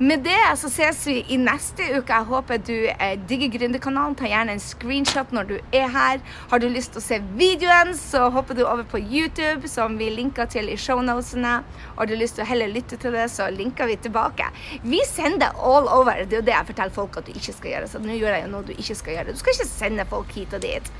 Med 0.00 0.20
det 0.22 0.38
så 0.54 0.68
ses 0.70 1.00
vi 1.08 1.24
i 1.34 1.36
neste 1.42 1.82
uke. 1.96 2.14
Jeg 2.14 2.26
håper 2.28 2.60
du 2.62 2.74
eh, 2.86 3.16
digger 3.26 3.50
Gründerkanalen. 3.50 4.14
Ta 4.14 4.28
gjerne 4.30 4.54
en 4.54 4.60
screenshot 4.62 5.32
når 5.34 5.48
du 5.48 5.54
er 5.74 5.88
her. 5.90 6.20
Har 6.52 6.60
du 6.62 6.68
lyst 6.70 6.92
til 6.94 7.00
å 7.00 7.02
se 7.02 7.16
videoen, 7.40 7.90
så 7.98 8.28
hopper 8.30 8.54
du 8.54 8.62
over 8.62 8.84
på 8.86 9.00
YouTube, 9.02 9.66
som 9.66 9.96
vi 9.98 10.12
linker 10.14 10.46
til 10.52 10.70
i 10.70 10.76
shownotene. 10.78 11.56
Har 11.96 12.06
du 12.06 12.14
lyst 12.14 12.38
til 12.38 12.44
å 12.44 12.46
heller 12.46 12.70
lytte 12.70 12.94
til 13.02 13.16
det, 13.18 13.24
så 13.34 13.48
linker 13.50 13.90
vi 13.90 13.96
tilbake. 14.06 14.46
Vi 14.86 15.00
sender 15.08 15.58
all 15.58 15.90
over. 15.90 16.22
Det 16.22 16.36
er 16.36 16.44
jo 16.44 16.46
det 16.46 16.54
jeg 16.54 16.68
forteller 16.70 16.94
folk 16.94 17.18
at 17.18 17.26
du 17.26 17.34
ikke 17.34 17.56
skal 17.56 17.72
gjøre. 17.72 17.88
Så 17.90 18.02
nå 18.04 18.20
gjør 18.20 18.36
jeg 18.36 18.44
jo 18.44 18.52
noe 18.52 18.68
du 18.68 18.76
ikke 18.76 18.98
skal 19.00 19.16
gjøre. 19.16 19.34
Du 19.34 19.42
skal 19.42 19.56
ikke 19.56 19.66
sende 19.72 20.06
folk 20.12 20.30
hit 20.38 20.54
og 20.54 20.62
dit. 20.62 20.92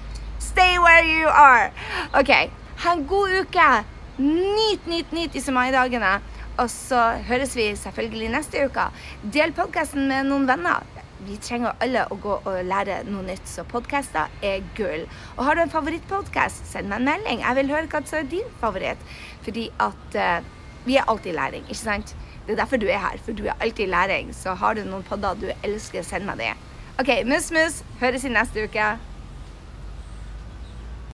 Stay 0.42 0.74
where 0.82 1.06
you 1.06 1.30
are. 1.30 1.70
OK. 2.18 2.34
Ha 2.82 2.98
en 2.98 3.06
god 3.06 3.44
uke. 3.44 3.70
Nyt, 4.18 4.90
nyt, 4.90 5.14
nyt 5.14 5.38
disse 5.38 5.54
maidagene. 5.54 6.16
Og 6.58 6.70
så 6.70 7.00
høres 7.28 7.54
vi 7.56 7.68
selvfølgelig 7.78 8.30
neste 8.34 8.64
uke. 8.66 8.88
Del 9.34 9.52
podkasten 9.54 10.08
med 10.10 10.26
noen 10.26 10.48
venner. 10.48 10.86
Vi 11.26 11.36
trenger 11.42 11.78
alle 11.82 12.04
å 12.10 12.18
gå 12.22 12.34
og 12.38 12.58
lære 12.66 13.00
noe 13.08 13.24
nytt, 13.26 13.46
så 13.46 13.64
podkaster 13.66 14.30
er 14.46 14.62
gull. 14.78 15.04
Og 15.36 15.44
har 15.46 15.58
du 15.58 15.64
en 15.64 15.72
favorittpodkast, 15.72 16.66
send 16.70 16.90
meg 16.90 17.02
en 17.02 17.10
melding. 17.10 17.42
Jeg 17.42 17.58
vil 17.58 17.74
høre 17.74 17.90
hva 17.90 18.02
som 18.06 18.20
er 18.20 18.30
din 18.30 18.54
favoritt. 18.62 19.02
Fordi 19.46 19.68
at 19.82 20.18
uh, 20.18 20.48
vi 20.86 20.98
er 20.98 21.06
alltid 21.06 21.32
i 21.32 21.36
læring, 21.38 21.66
ikke 21.66 21.82
sant? 21.82 22.14
Det 22.46 22.54
er 22.54 22.62
derfor 22.62 22.80
du 22.80 22.88
er 22.88 23.02
her, 23.02 23.18
for 23.22 23.38
du 23.38 23.44
er 23.46 23.58
alltid 23.58 23.86
i 23.86 23.92
læring. 23.92 24.34
Så 24.34 24.54
har 24.58 24.74
du 24.74 24.82
noen 24.86 25.06
podder 25.06 25.38
du 25.38 25.50
elsker, 25.62 26.06
send 26.06 26.26
meg 26.26 26.42
det. 26.42 26.54
OK, 26.98 27.12
mus-mus. 27.28 27.82
Høres 28.00 28.26
i 28.26 28.34
neste 28.34 28.66
uke. 28.66 28.96